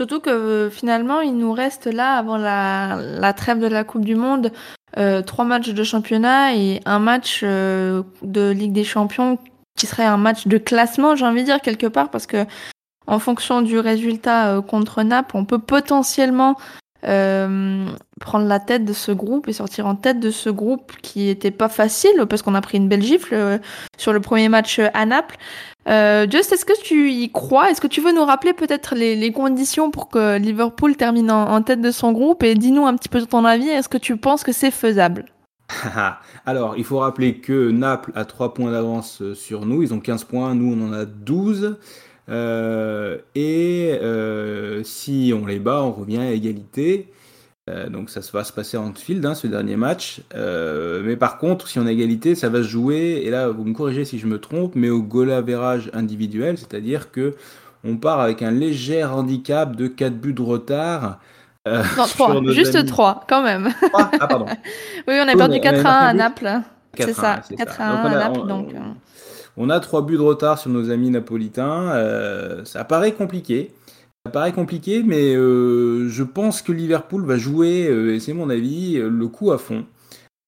Surtout 0.00 0.20
que 0.20 0.70
finalement, 0.72 1.20
il 1.20 1.36
nous 1.36 1.52
reste 1.52 1.84
là, 1.84 2.14
avant 2.14 2.38
la, 2.38 2.98
la 2.98 3.34
trêve 3.34 3.58
de 3.58 3.66
la 3.66 3.84
Coupe 3.84 4.06
du 4.06 4.14
Monde, 4.14 4.50
euh, 4.96 5.20
trois 5.20 5.44
matchs 5.44 5.74
de 5.74 5.84
championnat 5.84 6.54
et 6.56 6.80
un 6.86 6.98
match 6.98 7.42
euh, 7.42 8.02
de 8.22 8.50
Ligue 8.50 8.72
des 8.72 8.84
Champions 8.84 9.38
qui 9.76 9.86
serait 9.86 10.04
un 10.04 10.16
match 10.16 10.46
de 10.46 10.56
classement, 10.56 11.14
j'ai 11.14 11.26
envie 11.26 11.42
de 11.42 11.46
dire 11.46 11.60
quelque 11.60 11.86
part, 11.86 12.10
parce 12.10 12.26
que 12.26 12.46
en 13.10 13.18
fonction 13.18 13.62
du 13.62 13.78
résultat 13.78 14.56
euh, 14.56 14.62
contre 14.62 15.02
Naples, 15.02 15.36
on 15.36 15.44
peut 15.44 15.58
potentiellement 15.58 16.56
prendre 17.02 18.46
la 18.46 18.60
tête 18.60 18.84
de 18.84 18.92
ce 18.92 19.10
groupe 19.10 19.48
et 19.48 19.54
sortir 19.54 19.86
en 19.86 19.94
tête 19.94 20.20
de 20.20 20.30
ce 20.30 20.50
groupe 20.50 20.92
qui 21.00 21.30
était 21.30 21.50
pas 21.50 21.70
facile 21.70 22.26
parce 22.28 22.42
qu'on 22.42 22.54
a 22.54 22.60
pris 22.60 22.76
une 22.76 22.88
belle 22.88 23.02
gifle 23.02 23.58
sur 23.96 24.12
le 24.12 24.20
premier 24.20 24.50
match 24.50 24.78
à 24.92 25.06
Naples. 25.06 25.38
Euh, 25.88 26.26
Just, 26.30 26.52
est-ce 26.52 26.64
que 26.64 26.78
tu 26.82 27.10
y 27.10 27.30
crois? 27.30 27.70
Est-ce 27.70 27.80
que 27.80 27.86
tu 27.86 28.00
veux 28.00 28.12
nous 28.12 28.24
rappeler 28.24 28.52
peut-être 28.52 28.94
les, 28.94 29.32
conditions 29.32 29.90
pour 29.90 30.08
que 30.08 30.38
Liverpool 30.38 30.96
termine 30.96 31.30
en, 31.30 31.62
tête 31.62 31.80
de 31.80 31.90
son 31.90 32.12
groupe? 32.12 32.42
Et 32.42 32.54
dis-nous 32.54 32.86
un 32.86 32.94
petit 32.96 33.08
peu 33.08 33.24
ton 33.24 33.44
avis. 33.44 33.68
Est-ce 33.68 33.88
que 33.88 33.98
tu 33.98 34.16
penses 34.16 34.42
que 34.42 34.52
c'est 34.52 34.70
faisable? 34.70 35.26
Alors, 36.46 36.74
il 36.76 36.84
faut 36.84 36.98
rappeler 36.98 37.38
que 37.38 37.70
Naples 37.70 38.12
a 38.14 38.24
3 38.24 38.54
points 38.54 38.72
d'avance 38.72 39.22
euh, 39.22 39.34
sur 39.34 39.66
nous. 39.66 39.82
Ils 39.82 39.94
ont 39.94 40.00
15 40.00 40.24
points, 40.24 40.54
nous 40.54 40.74
on 40.74 40.88
en 40.88 40.92
a 40.92 41.04
12. 41.04 41.78
Euh, 42.28 43.18
et 43.34 43.98
si 44.84 45.32
on 45.34 45.46
les 45.46 45.58
bat, 45.58 45.82
on 45.82 45.92
revient 45.92 46.18
à 46.18 46.30
égalité. 46.32 47.08
Euh, 47.70 47.88
donc 47.88 48.10
ça 48.10 48.20
va 48.32 48.42
se 48.42 48.52
passer 48.52 48.76
en 48.76 48.92
field, 48.94 49.24
hein, 49.24 49.34
ce 49.34 49.46
dernier 49.46 49.76
match. 49.76 50.22
Euh, 50.34 51.02
mais 51.04 51.16
par 51.16 51.38
contre, 51.38 51.68
si 51.68 51.78
on 51.78 51.86
a 51.86 51.92
égalité, 51.92 52.34
ça 52.34 52.48
va 52.48 52.58
se 52.58 52.68
jouer, 52.68 53.22
et 53.24 53.30
là 53.30 53.48
vous 53.48 53.64
me 53.64 53.74
corrigez 53.74 54.04
si 54.04 54.18
je 54.18 54.26
me 54.26 54.38
trompe, 54.38 54.74
mais 54.74 54.90
au 54.90 55.02
goal 55.02 55.30
average 55.30 55.90
individuel, 55.92 56.58
c'est-à-dire 56.58 57.10
que 57.10 57.34
on 57.84 57.96
part 57.96 58.20
avec 58.20 58.42
un 58.42 58.50
léger 58.50 59.04
handicap 59.04 59.76
de 59.76 59.86
4 59.86 60.14
buts 60.14 60.34
de 60.34 60.42
retard. 60.42 61.18
Euh, 61.68 61.82
non, 61.96 62.06
3, 62.06 62.42
juste 62.52 62.74
amis. 62.74 62.88
3 62.88 63.24
quand 63.28 63.42
même. 63.42 63.70
3 63.92 64.10
ah, 64.20 64.26
pardon. 64.26 64.46
oui, 65.08 65.14
on 65.22 65.28
a 65.28 65.36
perdu 65.36 65.60
4 65.60 65.86
à 65.86 66.06
1 66.06 66.08
à 66.08 66.12
Naples. 66.14 66.60
C'est 66.98 67.12
ça, 67.12 67.40
4 67.56 67.80
à 67.80 67.90
1 67.90 68.04
à 68.04 68.10
Naples. 68.10 68.40
On, 68.42 68.46
donc, 68.46 68.74
on, 69.56 69.70
a 69.70 69.80
3 69.80 70.02
buts 70.02 70.16
de 70.16 70.22
retard 70.22 70.58
sur 70.58 70.70
nos 70.70 70.90
amis 70.90 71.10
napolitains. 71.10 71.92
Euh, 71.92 72.64
ça 72.64 72.84
paraît 72.84 73.12
compliqué. 73.12 73.72
Ça 74.26 74.32
paraît 74.32 74.52
compliqué, 74.52 75.02
mais 75.02 75.34
euh, 75.34 76.08
je 76.08 76.22
pense 76.22 76.62
que 76.62 76.72
Liverpool 76.72 77.24
va 77.24 77.38
jouer, 77.38 77.88
euh, 77.88 78.14
et 78.14 78.20
c'est 78.20 78.34
mon 78.34 78.50
avis, 78.50 78.98
le 78.98 79.28
coup 79.28 79.52
à 79.52 79.58
fond. 79.58 79.86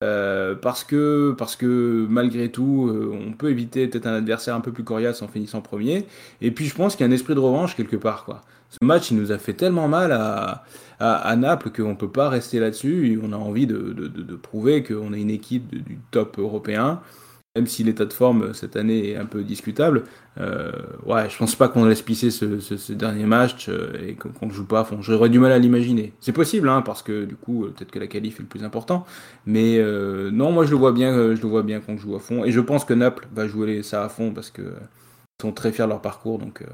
Parce, 0.00 0.84
que, 0.84 2.06
malgré 2.10 2.50
tout, 2.50 2.92
on 3.12 3.32
peut 3.32 3.50
éviter 3.50 3.86
peut-être 3.86 4.06
un 4.06 4.14
adversaire 4.14 4.56
un 4.56 4.60
peu 4.60 4.72
plus 4.72 4.82
coriace 4.82 5.22
en 5.22 5.28
finissant 5.28 5.60
premier. 5.60 6.06
Et 6.40 6.50
puis 6.50 6.66
je 6.66 6.74
pense 6.74 6.96
qu'il 6.96 7.06
y 7.06 7.08
a 7.08 7.10
un 7.10 7.14
esprit 7.14 7.34
de 7.34 7.40
revanche 7.40 7.76
quelque 7.76 7.96
part. 7.96 8.24
Quoi. 8.24 8.42
Ce 8.68 8.84
match, 8.84 9.12
il 9.12 9.18
nous 9.18 9.30
a 9.30 9.38
fait 9.38 9.52
tellement 9.52 9.86
mal 9.86 10.10
à, 10.10 10.64
à, 10.98 11.14
à 11.14 11.36
Naples 11.36 11.70
qu'on 11.70 11.90
ne 11.90 11.94
peut 11.94 12.10
pas 12.10 12.28
rester 12.28 12.58
là-dessus. 12.58 13.20
On 13.22 13.32
a 13.32 13.36
envie 13.36 13.66
de, 13.66 13.76
de, 13.76 14.08
de, 14.08 14.22
de 14.22 14.34
prouver 14.34 14.82
qu'on 14.82 15.12
est 15.12 15.20
une 15.20 15.30
équipe 15.30 15.68
du 15.72 15.98
top 16.10 16.38
européen 16.38 17.00
même 17.56 17.66
si 17.66 17.84
l'état 17.84 18.06
de 18.06 18.12
forme 18.12 18.42
euh, 18.44 18.52
cette 18.54 18.76
année 18.76 19.10
est 19.10 19.16
un 19.16 19.26
peu 19.26 19.42
discutable, 19.42 20.04
euh, 20.40 20.72
ouais, 21.04 21.28
je 21.28 21.36
pense 21.36 21.54
pas 21.54 21.68
qu'on 21.68 21.84
laisse 21.84 22.00
pisser 22.02 22.30
ce, 22.30 22.60
ce, 22.60 22.76
ce 22.78 22.92
dernier 22.94 23.26
match 23.26 23.68
euh, 23.68 23.92
et 24.08 24.14
qu'on 24.14 24.46
ne 24.46 24.52
joue 24.52 24.64
pas 24.66 24.80
à 24.80 24.84
fond. 24.84 25.02
J'aurais 25.02 25.28
du 25.28 25.38
mal 25.38 25.52
à 25.52 25.58
l'imaginer. 25.58 26.14
C'est 26.20 26.32
possible, 26.32 26.68
hein, 26.70 26.80
parce 26.82 27.02
que 27.02 27.24
du 27.26 27.36
coup, 27.36 27.64
euh, 27.66 27.70
peut-être 27.70 27.90
que 27.90 27.98
la 27.98 28.06
qualif 28.06 28.36
est 28.38 28.42
le 28.42 28.48
plus 28.48 28.64
important. 28.64 29.04
Mais 29.44 29.78
euh, 29.78 30.30
non, 30.30 30.50
moi 30.52 30.64
je 30.64 30.70
le 30.70 30.76
vois 30.76 30.92
bien, 30.92 31.34
je 31.34 31.42
le 31.42 31.48
vois 31.48 31.62
bien 31.62 31.80
qu'on 31.80 31.98
joue 31.98 32.14
à 32.16 32.20
fond. 32.20 32.44
Et 32.44 32.52
je 32.52 32.60
pense 32.60 32.84
que 32.86 32.94
Naples 32.94 33.28
va 33.34 33.46
jouer 33.46 33.82
ça 33.82 34.04
à 34.04 34.08
fond 34.08 34.32
parce 34.32 34.50
que 34.50 34.62
ils 34.62 35.42
sont 35.42 35.52
très 35.52 35.72
fiers 35.72 35.84
de 35.84 35.90
leur 35.90 36.00
parcours. 36.00 36.38
Donc 36.38 36.64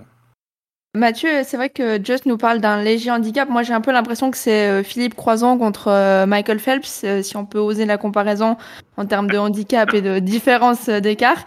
Mathieu, 0.94 1.28
c'est 1.44 1.56
vrai 1.58 1.68
que 1.68 2.02
Just 2.02 2.24
nous 2.24 2.38
parle 2.38 2.60
d'un 2.60 2.82
léger 2.82 3.10
handicap. 3.10 3.48
Moi, 3.50 3.62
j'ai 3.62 3.74
un 3.74 3.80
peu 3.82 3.92
l'impression 3.92 4.30
que 4.30 4.38
c'est 4.38 4.68
euh, 4.68 4.82
Philippe 4.82 5.14
Croison 5.14 5.58
contre 5.58 5.88
euh, 5.88 6.24
Michael 6.24 6.58
Phelps, 6.58 7.02
euh, 7.04 7.22
si 7.22 7.36
on 7.36 7.44
peut 7.44 7.58
oser 7.58 7.84
la 7.84 7.98
comparaison 7.98 8.56
en 8.96 9.04
termes 9.04 9.28
de 9.28 9.36
handicap 9.36 9.92
et 9.92 10.00
de 10.00 10.18
différence 10.18 10.88
d'écart. 10.88 11.44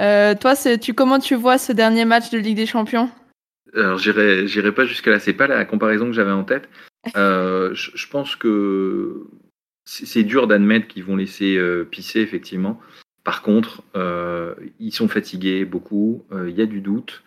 Euh, 0.00 0.34
toi, 0.34 0.54
tu 0.80 0.92
comment 0.92 1.20
tu 1.20 1.36
vois 1.36 1.56
ce 1.56 1.72
dernier 1.72 2.04
match 2.04 2.30
de 2.30 2.38
Ligue 2.38 2.56
des 2.56 2.66
Champions? 2.66 3.10
Alors, 3.74 3.98
j'irai, 3.98 4.48
j'irai 4.48 4.72
pas 4.72 4.86
jusque 4.86 5.06
là. 5.06 5.20
C'est 5.20 5.34
pas 5.34 5.46
la 5.46 5.64
comparaison 5.64 6.06
que 6.06 6.12
j'avais 6.12 6.32
en 6.32 6.44
tête. 6.44 6.68
je, 7.14 8.06
pense 8.10 8.34
que 8.34 9.28
c'est 9.84 10.24
dur 10.24 10.48
d'admettre 10.48 10.88
qu'ils 10.88 11.04
vont 11.04 11.16
laisser 11.16 11.58
pisser 11.90 12.20
effectivement. 12.20 12.80
Par 13.22 13.42
contre, 13.42 13.82
ils 14.80 14.92
sont 14.92 15.08
fatigués 15.08 15.64
beaucoup. 15.64 16.24
Il 16.32 16.58
y 16.58 16.62
a 16.62 16.66
du 16.66 16.80
doute. 16.80 17.22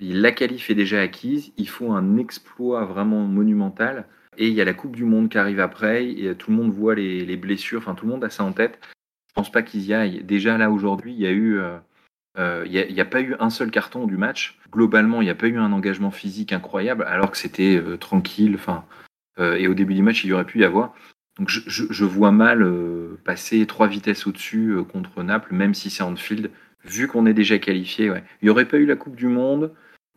La 0.00 0.32
qualif 0.32 0.70
est 0.70 0.74
déjà 0.74 1.00
acquise, 1.00 1.52
il 1.56 1.68
faut 1.68 1.92
un 1.92 2.16
exploit 2.16 2.84
vraiment 2.84 3.24
monumental. 3.24 4.06
Et 4.38 4.48
il 4.48 4.54
y 4.54 4.60
a 4.62 4.64
la 4.64 4.74
Coupe 4.74 4.96
du 4.96 5.04
Monde 5.04 5.28
qui 5.28 5.38
arrive 5.38 5.60
après, 5.60 6.08
et 6.08 6.34
tout 6.34 6.50
le 6.50 6.56
monde 6.56 6.72
voit 6.72 6.94
les, 6.94 7.24
les 7.24 7.36
blessures, 7.36 7.80
enfin 7.80 7.94
tout 7.94 8.06
le 8.06 8.12
monde 8.12 8.24
a 8.24 8.30
ça 8.30 8.44
en 8.44 8.52
tête. 8.52 8.78
Je 9.32 9.40
pense 9.40 9.50
pas 9.50 9.62
qu'ils 9.62 9.86
y 9.86 9.94
aillent. 9.94 10.22
Déjà 10.22 10.58
là 10.58 10.70
aujourd'hui, 10.70 11.14
il 11.14 11.20
y 11.20 11.26
a 11.26 11.30
eu, 11.30 11.58
euh, 11.58 11.78
euh, 12.38 12.66
il 12.66 12.92
n'y 12.92 13.00
a, 13.00 13.04
pas 13.06 13.22
eu 13.22 13.34
un 13.40 13.48
seul 13.48 13.70
carton 13.70 14.06
du 14.06 14.18
match. 14.18 14.58
Globalement, 14.70 15.22
il 15.22 15.24
n'y 15.24 15.30
a 15.30 15.34
pas 15.34 15.46
eu 15.46 15.56
un 15.56 15.72
engagement 15.72 16.10
physique 16.10 16.52
incroyable, 16.52 17.04
alors 17.04 17.30
que 17.30 17.38
c'était 17.38 17.76
euh, 17.76 17.96
tranquille. 17.96 18.54
Enfin, 18.56 18.84
et 19.38 19.68
au 19.68 19.72
début 19.72 19.94
du 19.94 20.02
match, 20.02 20.22
il 20.22 20.28
y 20.28 20.32
aurait 20.34 20.44
pu 20.44 20.58
y 20.58 20.64
avoir. 20.64 20.92
Donc 21.38 21.48
je, 21.48 22.04
vois 22.04 22.30
mal 22.30 22.70
passer 23.24 23.64
trois 23.66 23.88
vitesses 23.88 24.26
au-dessus 24.26 24.76
contre 24.92 25.22
Naples, 25.22 25.54
même 25.54 25.72
si 25.72 25.88
c'est 25.88 26.02
Anfield, 26.02 26.50
vu 26.84 27.08
qu'on 27.08 27.26
est 27.26 27.34
déjà 27.34 27.58
qualifié. 27.58 28.06
Il 28.06 28.44
n'y 28.44 28.50
aurait 28.50 28.68
pas 28.68 28.78
eu 28.78 28.86
la 28.86 28.96
Coupe 28.96 29.16
du 29.16 29.26
Monde. 29.26 29.74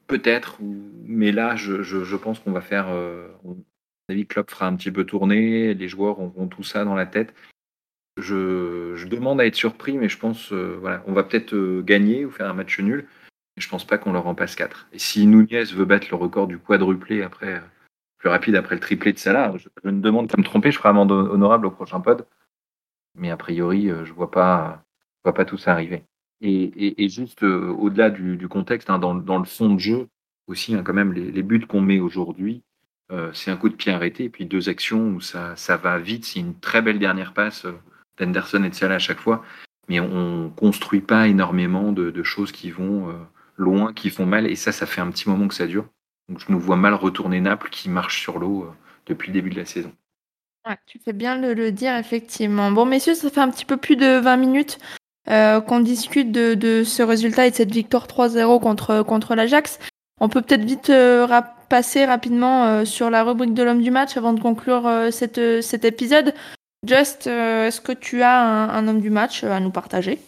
Peut-être, 0.07 0.57
mais 0.61 1.31
là, 1.31 1.55
je, 1.55 2.15
pense 2.15 2.39
qu'on 2.39 2.51
va 2.51 2.61
faire. 2.61 2.89
Euh, 2.89 3.27
on, 3.43 3.57
avis, 4.07 4.27
Klopp 4.27 4.51
fera 4.51 4.67
un 4.67 4.75
petit 4.75 4.91
peu 4.91 5.03
tourner, 5.03 5.73
les 5.73 5.87
joueurs 5.87 6.19
auront 6.19 6.47
tout 6.47 6.63
ça 6.63 6.85
dans 6.85 6.95
la 6.95 7.07
tête. 7.07 7.33
Je, 8.17 9.07
demande 9.07 9.41
à 9.41 9.45
être 9.45 9.55
surpris, 9.55 9.97
mais 9.97 10.09
je 10.09 10.17
pense, 10.19 10.53
euh, 10.53 10.77
voilà, 10.79 11.03
on 11.07 11.13
va 11.13 11.23
peut-être 11.23 11.53
euh, 11.53 11.81
gagner 11.81 12.23
ou 12.23 12.31
faire 12.31 12.49
un 12.49 12.53
match 12.53 12.79
nul. 12.79 13.07
Mais 13.55 13.61
je 13.61 13.69
pense 13.69 13.85
pas 13.85 13.97
qu'on 13.97 14.13
leur 14.13 14.27
en 14.27 14.35
passe 14.35 14.55
4. 14.55 14.89
Et 14.93 14.99
si 14.99 15.25
Nunez 15.25 15.63
veut 15.73 15.85
battre 15.85 16.07
le 16.11 16.17
record 16.17 16.47
du 16.47 16.59
quadruplé 16.59 17.23
après, 17.23 17.61
plus 18.17 18.29
rapide 18.29 18.55
après 18.55 18.75
le 18.75 18.81
triplé 18.81 19.11
de 19.13 19.17
Salah, 19.17 19.53
je, 19.57 19.69
je 19.83 19.89
me 19.89 20.01
demande 20.01 20.29
qu'à 20.29 20.37
me 20.37 20.43
tromper, 20.43 20.71
je 20.71 20.77
ferai 20.77 20.89
amende 20.89 21.11
honorable 21.11 21.65
au 21.65 21.71
prochain 21.71 21.99
pod. 21.99 22.27
Mais 23.15 23.31
a 23.31 23.37
priori, 23.37 23.89
je 24.03 24.13
vois 24.13 24.29
pas, 24.29 24.83
vois 25.23 25.33
pas 25.33 25.45
tout 25.45 25.57
ça 25.57 25.71
arriver. 25.71 26.03
Et, 26.47 27.09
juste 27.09 27.43
euh, 27.43 27.69
au-delà 27.71 28.11
du, 28.11 28.47
contexte, 28.47 28.89
hein, 28.89 28.99
dans, 28.99 29.13
le 29.13 29.45
fond 29.45 29.73
de 29.73 29.79
jeu 29.79 30.07
aussi, 30.47 30.75
hein, 30.75 30.83
quand 30.83 30.93
même, 30.93 31.11
les, 31.11 31.43
buts 31.43 31.65
qu'on 31.67 31.81
met 31.81 31.99
aujourd'hui, 31.99 32.61
euh, 33.11 33.31
c'est 33.33 33.49
un 33.49 33.57
coup 33.57 33.69
de 33.69 33.75
pied 33.75 33.91
arrêté, 33.91 34.25
et 34.25 34.29
puis 34.29 34.45
deux 34.45 34.69
actions 34.69 35.09
où 35.09 35.21
ça, 35.21 35.55
va 35.81 35.97
vite. 35.97 36.25
C'est 36.25 36.39
une 36.39 36.59
très 36.59 36.81
belle 36.83 36.99
dernière 36.99 37.33
passe 37.33 37.65
euh, 37.65 37.73
d'Anderson 38.17 38.63
et 38.63 38.69
de 38.69 38.75
Salah 38.75 38.95
à 38.95 38.99
chaque 38.99 39.19
fois, 39.19 39.43
mais 39.89 39.99
on 39.99 40.51
construit 40.51 41.01
pas 41.01 41.27
énormément 41.27 41.91
de, 41.91 42.23
choses 42.23 42.51
qui 42.51 42.69
vont 42.69 43.13
loin, 43.57 43.91
qui 43.93 44.09
font 44.09 44.25
mal, 44.25 44.45
et 44.45 44.55
ça, 44.55 44.71
ça 44.71 44.85
fait 44.85 45.01
un 45.01 45.09
petit 45.09 45.27
moment 45.27 45.47
que 45.47 45.55
ça 45.55 45.67
dure. 45.67 45.87
Donc 46.29 46.39
je 46.39 46.51
nous 46.51 46.59
vois 46.59 46.77
mal 46.77 46.93
retourner 46.93 47.41
Naples 47.41 47.69
qui 47.69 47.89
marche 47.89 48.21
sur 48.21 48.39
l'eau 48.39 48.71
depuis 49.05 49.27
le 49.27 49.33
début 49.33 49.49
de 49.49 49.57
la 49.57 49.65
saison. 49.65 49.91
Tu 50.87 50.97
fais 50.97 51.13
bien 51.13 51.37
le 51.39 51.71
dire, 51.71 51.95
effectivement. 51.95 52.71
Bon, 52.71 52.85
messieurs, 52.85 53.13
ça 53.13 53.29
fait 53.29 53.41
un 53.41 53.51
petit 53.51 53.65
peu 53.65 53.77
plus 53.77 53.95
de 53.95 54.19
20 54.19 54.37
minutes 54.37 54.79
euh, 55.29 55.61
qu'on 55.61 55.79
discute 55.79 56.31
de, 56.31 56.53
de, 56.53 56.83
ce 56.83 57.03
résultat 57.03 57.47
et 57.47 57.51
de 57.51 57.55
cette 57.55 57.71
victoire 57.71 58.07
3-0 58.07 58.59
contre, 58.61 59.03
contre 59.03 59.35
l'Ajax. 59.35 59.79
On 60.21 60.29
peut 60.29 60.41
peut-être 60.41 60.63
vite 60.63 60.89
euh, 60.89 61.27
passer 61.69 62.05
rapidement 62.05 62.65
euh, 62.65 62.85
sur 62.85 63.09
la 63.09 63.23
rubrique 63.23 63.53
de 63.53 63.63
l'homme 63.63 63.81
du 63.81 63.91
match 63.91 64.15
avant 64.17 64.33
de 64.33 64.39
conclure 64.39 64.87
euh, 64.87 65.11
cette, 65.11 65.61
cet 65.61 65.85
épisode. 65.85 66.33
Just, 66.85 67.27
euh, 67.27 67.67
est-ce 67.67 67.81
que 67.81 67.91
tu 67.91 68.21
as 68.21 68.39
un, 68.39 68.69
un, 68.69 68.87
homme 68.87 69.01
du 69.01 69.09
match 69.09 69.43
à 69.43 69.59
nous 69.59 69.71
partager? 69.71 70.19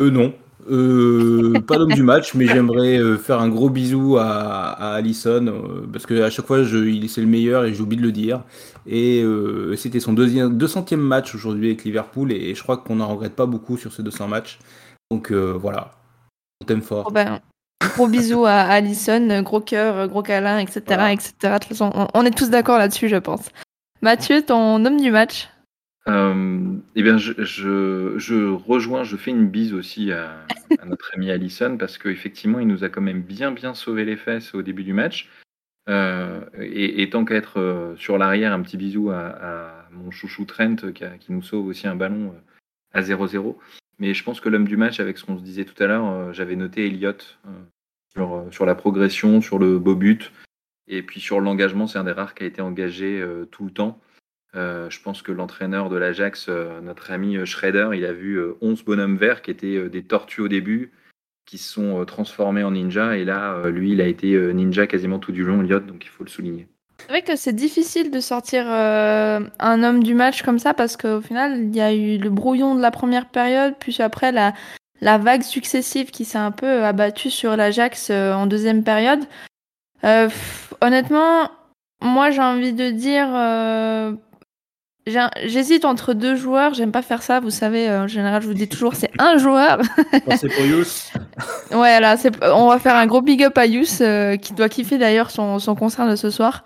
Euh 0.00 0.10
non. 0.10 0.32
Pas 0.66 1.78
l'homme 1.78 1.92
du 1.92 2.02
match, 2.02 2.34
mais 2.34 2.46
j'aimerais 2.46 2.98
faire 3.18 3.40
un 3.40 3.48
gros 3.48 3.70
bisou 3.70 4.16
à, 4.18 4.70
à 4.70 4.94
Allison 4.94 5.52
parce 5.92 6.06
que 6.06 6.22
à 6.22 6.30
chaque 6.30 6.46
fois, 6.46 6.62
je, 6.62 6.78
il 6.78 7.08
c'est 7.08 7.20
le 7.20 7.26
meilleur 7.26 7.64
et 7.64 7.74
j'oublie 7.74 7.96
de 7.96 8.02
le 8.02 8.12
dire. 8.12 8.42
Et 8.86 9.22
euh, 9.22 9.76
c'était 9.76 10.00
son 10.00 10.12
deuxième, 10.12 10.56
200e 10.56 10.96
match 10.96 11.34
aujourd'hui 11.34 11.68
avec 11.68 11.84
Liverpool 11.84 12.32
et, 12.32 12.54
je 12.54 12.62
crois 12.62 12.78
qu'on 12.78 12.96
n'en 12.96 13.08
regrette 13.08 13.34
pas 13.34 13.46
beaucoup 13.46 13.76
sur 13.76 13.92
ces 13.92 14.02
200 14.02 14.28
matchs. 14.28 14.58
Donc 15.10 15.30
euh, 15.30 15.52
voilà, 15.52 15.92
on 16.62 16.66
t'aime 16.66 16.82
fort. 16.82 17.06
Oh 17.08 17.12
ben, 17.12 17.40
gros 17.94 18.08
bisous 18.08 18.46
à 18.46 18.60
Allison, 18.60 19.42
gros 19.42 19.60
cœur, 19.60 20.08
gros 20.08 20.22
câlin, 20.22 20.58
etc. 20.58 20.82
Voilà. 20.86 21.12
etc. 21.12 21.34
On 22.14 22.24
est 22.24 22.36
tous 22.36 22.50
d'accord 22.50 22.78
là-dessus, 22.78 23.08
je 23.08 23.16
pense. 23.16 23.48
Mathieu, 24.02 24.42
ton 24.42 24.84
homme 24.84 25.00
du 25.00 25.10
match? 25.10 25.48
Euh, 26.10 26.76
eh 26.96 27.02
bien, 27.02 27.18
je, 27.18 27.32
je, 27.38 28.14
je, 28.18 28.50
rejoins, 28.50 29.04
je 29.04 29.16
fais 29.16 29.30
une 29.30 29.48
bise 29.48 29.74
aussi 29.74 30.12
à, 30.12 30.46
notre 30.84 31.10
ami 31.14 31.30
Allison 31.30 31.76
parce 31.76 31.98
qu'effectivement, 31.98 32.58
il 32.58 32.66
nous 32.66 32.84
a 32.84 32.88
quand 32.88 33.00
même 33.00 33.22
bien, 33.22 33.52
bien 33.52 33.74
sauvé 33.74 34.04
les 34.04 34.16
fesses 34.16 34.54
au 34.54 34.62
début 34.62 34.84
du 34.84 34.92
match. 34.92 35.28
Euh, 35.88 36.44
et, 36.58 37.08
tant 37.10 37.24
qu'à 37.24 37.34
être 37.34 37.58
euh, 37.58 37.96
sur 37.96 38.18
l'arrière, 38.18 38.52
un 38.52 38.62
petit 38.62 38.76
bisou 38.76 39.10
à, 39.10 39.86
mon 39.92 40.10
chouchou 40.10 40.44
Trent 40.44 40.76
qui, 40.92 41.32
nous 41.32 41.42
sauve 41.42 41.66
aussi 41.66 41.86
un 41.86 41.96
ballon 41.96 42.34
à 42.92 43.02
0-0. 43.02 43.56
Mais 43.98 44.14
je 44.14 44.24
pense 44.24 44.40
que 44.40 44.48
l'homme 44.48 44.68
du 44.68 44.76
match, 44.76 45.00
avec 45.00 45.18
ce 45.18 45.24
qu'on 45.24 45.38
se 45.38 45.42
disait 45.42 45.64
tout 45.64 45.80
à 45.82 45.86
l'heure, 45.86 46.32
j'avais 46.32 46.56
noté 46.56 46.86
Elliott 46.86 47.38
sur 48.50 48.66
la 48.66 48.74
progression, 48.74 49.40
sur 49.40 49.58
le 49.58 49.78
beau 49.78 49.94
but. 49.94 50.32
Et 50.88 51.02
puis 51.02 51.20
sur 51.20 51.40
l'engagement, 51.40 51.86
c'est 51.86 51.98
un 51.98 52.04
des 52.04 52.12
rares 52.12 52.34
qui 52.34 52.42
a 52.44 52.46
été 52.46 52.62
engagé 52.62 53.24
tout 53.50 53.64
le 53.64 53.70
temps. 53.70 54.00
Euh, 54.56 54.90
je 54.90 55.00
pense 55.00 55.22
que 55.22 55.32
l'entraîneur 55.32 55.90
de 55.90 55.96
l'Ajax, 55.96 56.46
euh, 56.48 56.80
notre 56.80 57.12
ami 57.12 57.46
Schrader, 57.46 57.90
il 57.94 58.04
a 58.04 58.12
vu 58.12 58.34
euh, 58.34 58.56
11 58.60 58.84
bonhommes 58.84 59.16
verts 59.16 59.42
qui 59.42 59.50
étaient 59.50 59.88
des 59.88 60.02
tortues 60.02 60.40
au 60.40 60.48
début, 60.48 60.92
qui 61.46 61.58
se 61.58 61.72
sont 61.72 62.04
transformés 62.04 62.64
en 62.64 62.72
ninja. 62.72 63.16
Et 63.16 63.24
là, 63.24 63.68
lui, 63.68 63.92
il 63.92 64.00
a 64.00 64.06
été 64.06 64.36
ninja 64.52 64.86
quasiment 64.86 65.18
tout 65.18 65.32
du 65.32 65.44
long, 65.44 65.62
Elliott, 65.62 65.86
donc 65.86 66.04
il 66.04 66.08
faut 66.08 66.24
le 66.24 66.30
souligner. 66.30 66.68
C'est 67.00 67.08
vrai 67.08 67.22
que 67.22 67.36
c'est 67.36 67.54
difficile 67.54 68.10
de 68.10 68.20
sortir 68.20 68.64
euh, 68.68 69.40
un 69.58 69.82
homme 69.82 70.02
du 70.02 70.14
match 70.14 70.42
comme 70.42 70.58
ça 70.58 70.74
parce 70.74 70.96
qu'au 70.96 71.20
final, 71.20 71.58
il 71.58 71.74
y 71.74 71.80
a 71.80 71.92
eu 71.92 72.18
le 72.18 72.30
brouillon 72.30 72.74
de 72.74 72.80
la 72.80 72.90
première 72.90 73.26
période, 73.26 73.74
puis 73.78 74.00
après 74.00 74.32
la, 74.32 74.52
vague 75.00 75.42
successive 75.42 76.10
qui 76.10 76.24
s'est 76.24 76.38
un 76.38 76.50
peu 76.50 76.84
abattue 76.84 77.30
sur 77.30 77.56
l'Ajax 77.56 78.10
euh, 78.10 78.32
en 78.34 78.46
deuxième 78.46 78.84
période. 78.84 79.20
Euh, 80.04 80.28
honnêtement, 80.80 81.50
moi 82.02 82.30
j'ai 82.30 82.42
envie 82.42 82.72
de 82.72 82.90
dire 82.90 83.28
J'hésite 85.44 85.84
entre 85.84 86.14
deux 86.14 86.36
joueurs, 86.36 86.74
j'aime 86.74 86.92
pas 86.92 87.02
faire 87.02 87.22
ça, 87.22 87.40
vous 87.40 87.50
savez, 87.50 87.88
euh, 87.88 88.04
en 88.04 88.06
général 88.06 88.42
je 88.42 88.46
vous 88.46 88.54
dis 88.54 88.68
toujours 88.68 88.94
c'est 88.94 89.10
un 89.18 89.38
joueur. 89.38 89.80
c'est 90.36 90.48
pour 90.48 90.64
Yous. 90.64 91.10
ouais, 91.72 92.00
là, 92.00 92.16
on 92.54 92.68
va 92.68 92.78
faire 92.78 92.96
un 92.96 93.06
gros 93.06 93.22
big 93.22 93.42
up 93.44 93.56
à 93.58 93.66
Yous, 93.66 94.00
euh, 94.00 94.36
qui 94.36 94.52
doit 94.52 94.68
kiffer 94.68 94.98
d'ailleurs 94.98 95.30
son, 95.30 95.58
son, 95.58 95.74
concert 95.74 96.08
de 96.08 96.16
ce 96.16 96.30
soir. 96.30 96.64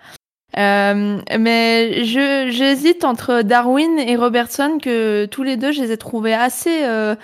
Euh, 0.57 1.19
mais 1.37 2.03
j'hésite 2.03 3.03
entre 3.03 3.41
Darwin 3.41 3.99
et 3.99 4.15
Robertson, 4.15 4.77
que 4.81 5.25
tous 5.25 5.43
les 5.43 5.57
deux 5.57 5.71
je 5.71 5.81
les 5.81 5.91
ai 5.91 5.97
trouvés 5.97 6.33
assez, 6.33 6.83
euh, 6.83 7.15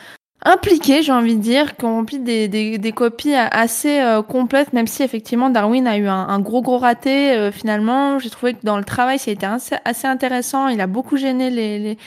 impliqués, 0.44 1.04
j'ai 1.04 1.12
envie 1.12 1.36
de 1.36 1.42
dire, 1.42 1.76
qui 1.76 1.86
ont 1.86 1.96
rempli 1.96 2.20
des, 2.20 2.48
des, 2.48 2.78
des 2.78 2.92
copies 2.92 3.36
assez 3.36 4.02
euh, 4.02 4.22
complètes, 4.22 4.74
même 4.74 4.88
si 4.88 5.04
effectivement 5.04 5.50
Darwin 5.50 5.88
a 5.88 5.98
eu 5.98 6.08
un, 6.08 6.40
gros 6.40 6.62
gros 6.62 6.78
raté 6.78 7.32
euh, 7.32 7.52
finalement. 7.52 8.20
J'ai 8.20 8.30
trouvé 8.30 8.54
que 8.54 8.64
dans 8.64 8.78
le 8.78 8.84
travail, 8.84 9.18
été 9.26 9.46
assez, 9.46 10.08
intéressant. 10.08 10.68
Il 10.68 10.82
a 10.82 10.88
beaucoup 10.88 11.18
gêné 11.18 11.50
les, 11.50 11.98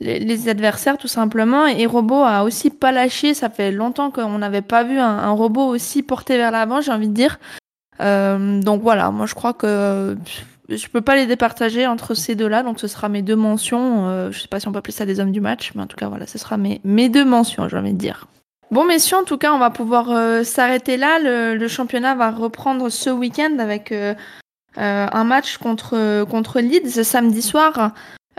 les, 0.00 0.18
les, 0.18 0.48
adversaires 0.48 0.96
tout 0.96 1.08
simplement. 1.08 1.66
Et 1.66 1.86
Robot 1.86 2.22
a 2.24 2.44
aussi 2.44 2.70
pas 2.70 2.92
lâché. 2.92 3.34
Ça 3.34 3.50
fait 3.50 3.72
longtemps 3.72 4.10
qu'on 4.10 4.38
n'avait 4.38 4.62
pas 4.62 4.82
vu 4.82 4.98
un, 4.98 5.18
un, 5.18 5.30
robot 5.30 5.66
aussi 5.66 6.02
porté 6.02 6.36
vers 6.36 6.50
l'avant, 6.50 6.80
j'ai 6.80 6.92
envie 6.92 7.08
de 7.08 7.14
dire. 7.14 7.38
Euh, 8.00 8.60
donc 8.60 8.82
voilà, 8.82 9.10
moi 9.10 9.26
je 9.26 9.34
crois 9.34 9.54
que 9.54 10.16
je 10.68 10.88
peux 10.88 11.00
pas 11.00 11.16
les 11.16 11.26
départager 11.26 11.86
entre 11.86 12.14
ces 12.14 12.34
deux-là, 12.34 12.62
donc 12.62 12.80
ce 12.80 12.88
sera 12.88 13.08
mes 13.08 13.22
deux 13.22 13.36
mentions. 13.36 14.08
Euh, 14.08 14.32
je 14.32 14.40
sais 14.40 14.48
pas 14.48 14.60
si 14.60 14.66
on 14.68 14.72
peut 14.72 14.78
appeler 14.78 14.92
ça 14.92 15.06
des 15.06 15.20
hommes 15.20 15.32
du 15.32 15.40
match, 15.40 15.72
mais 15.74 15.82
en 15.82 15.86
tout 15.86 15.96
cas 15.96 16.08
voilà, 16.08 16.26
ce 16.26 16.38
sera 16.38 16.56
mes, 16.56 16.80
mes 16.84 17.08
deux 17.08 17.24
mentions, 17.24 17.68
j'ai 17.68 17.76
envie 17.76 17.92
de 17.92 17.98
dire. 17.98 18.26
Bon 18.72 18.84
messieurs, 18.84 19.18
en 19.18 19.24
tout 19.24 19.38
cas, 19.38 19.52
on 19.52 19.58
va 19.58 19.70
pouvoir 19.70 20.10
euh, 20.10 20.42
s'arrêter 20.42 20.96
là. 20.96 21.20
Le, 21.20 21.56
le, 21.56 21.68
championnat 21.68 22.16
va 22.16 22.32
reprendre 22.32 22.88
ce 22.88 23.10
week-end 23.10 23.58
avec 23.60 23.92
euh, 23.92 24.14
un 24.76 25.24
match 25.24 25.58
contre 25.58 26.24
contre 26.24 26.60
Leeds 26.60 27.04
samedi 27.04 27.42
soir. 27.42 27.92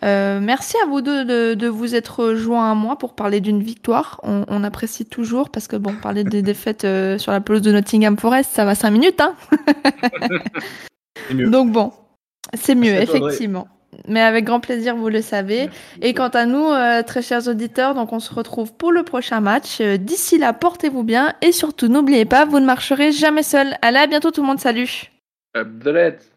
merci 0.03 0.75
à 0.83 0.87
vous 0.87 0.99
deux 0.99 1.23
de, 1.23 1.53
de, 1.53 1.67
vous 1.69 1.95
être 1.95 2.33
joints 2.33 2.69
à 2.69 2.75
moi 2.75 2.97
pour 2.97 3.15
parler 3.15 3.39
d'une 3.39 3.63
victoire. 3.63 4.19
On, 4.23 4.43
on, 4.49 4.65
apprécie 4.65 5.05
toujours 5.05 5.49
parce 5.49 5.69
que 5.69 5.77
bon, 5.77 5.95
parler 5.95 6.25
des 6.25 6.41
défaites 6.51 6.85
sur 7.17 7.31
la 7.31 7.39
pelouse 7.39 7.61
de 7.61 7.71
Nottingham 7.71 8.17
Forest, 8.17 8.51
ça 8.51 8.65
va 8.65 8.75
cinq 8.75 8.91
minutes, 8.91 9.21
hein. 9.21 9.33
Donc 11.33 11.71
bon, 11.71 11.93
c'est 12.53 12.75
mieux, 12.75 12.93
effectivement. 12.93 13.67
Mais 14.07 14.21
avec 14.21 14.45
grand 14.45 14.59
plaisir, 14.59 14.95
vous 14.95 15.09
le 15.09 15.21
savez. 15.21 15.69
Et 16.01 16.13
quant 16.13 16.27
à 16.29 16.45
nous, 16.45 16.65
euh, 16.65 17.01
très 17.03 17.21
chers 17.21 17.47
auditeurs, 17.47 17.95
donc 17.95 18.13
on 18.13 18.19
se 18.19 18.33
retrouve 18.33 18.73
pour 18.73 18.91
le 18.91 19.03
prochain 19.03 19.39
match. 19.39 19.79
Euh, 19.81 19.97
D'ici 19.97 20.37
là, 20.37 20.53
portez-vous 20.53 21.03
bien 21.03 21.33
et 21.41 21.51
surtout 21.51 21.87
n'oubliez 21.87 22.25
pas, 22.25 22.45
vous 22.45 22.59
ne 22.59 22.65
marcherez 22.65 23.11
jamais 23.11 23.43
seul. 23.43 23.75
Allez, 23.81 23.99
à 23.99 24.07
bientôt 24.07 24.31
tout 24.31 24.41
le 24.41 24.47
monde, 24.47 24.59
salut. 24.59 25.11
Abdelette. 25.53 26.36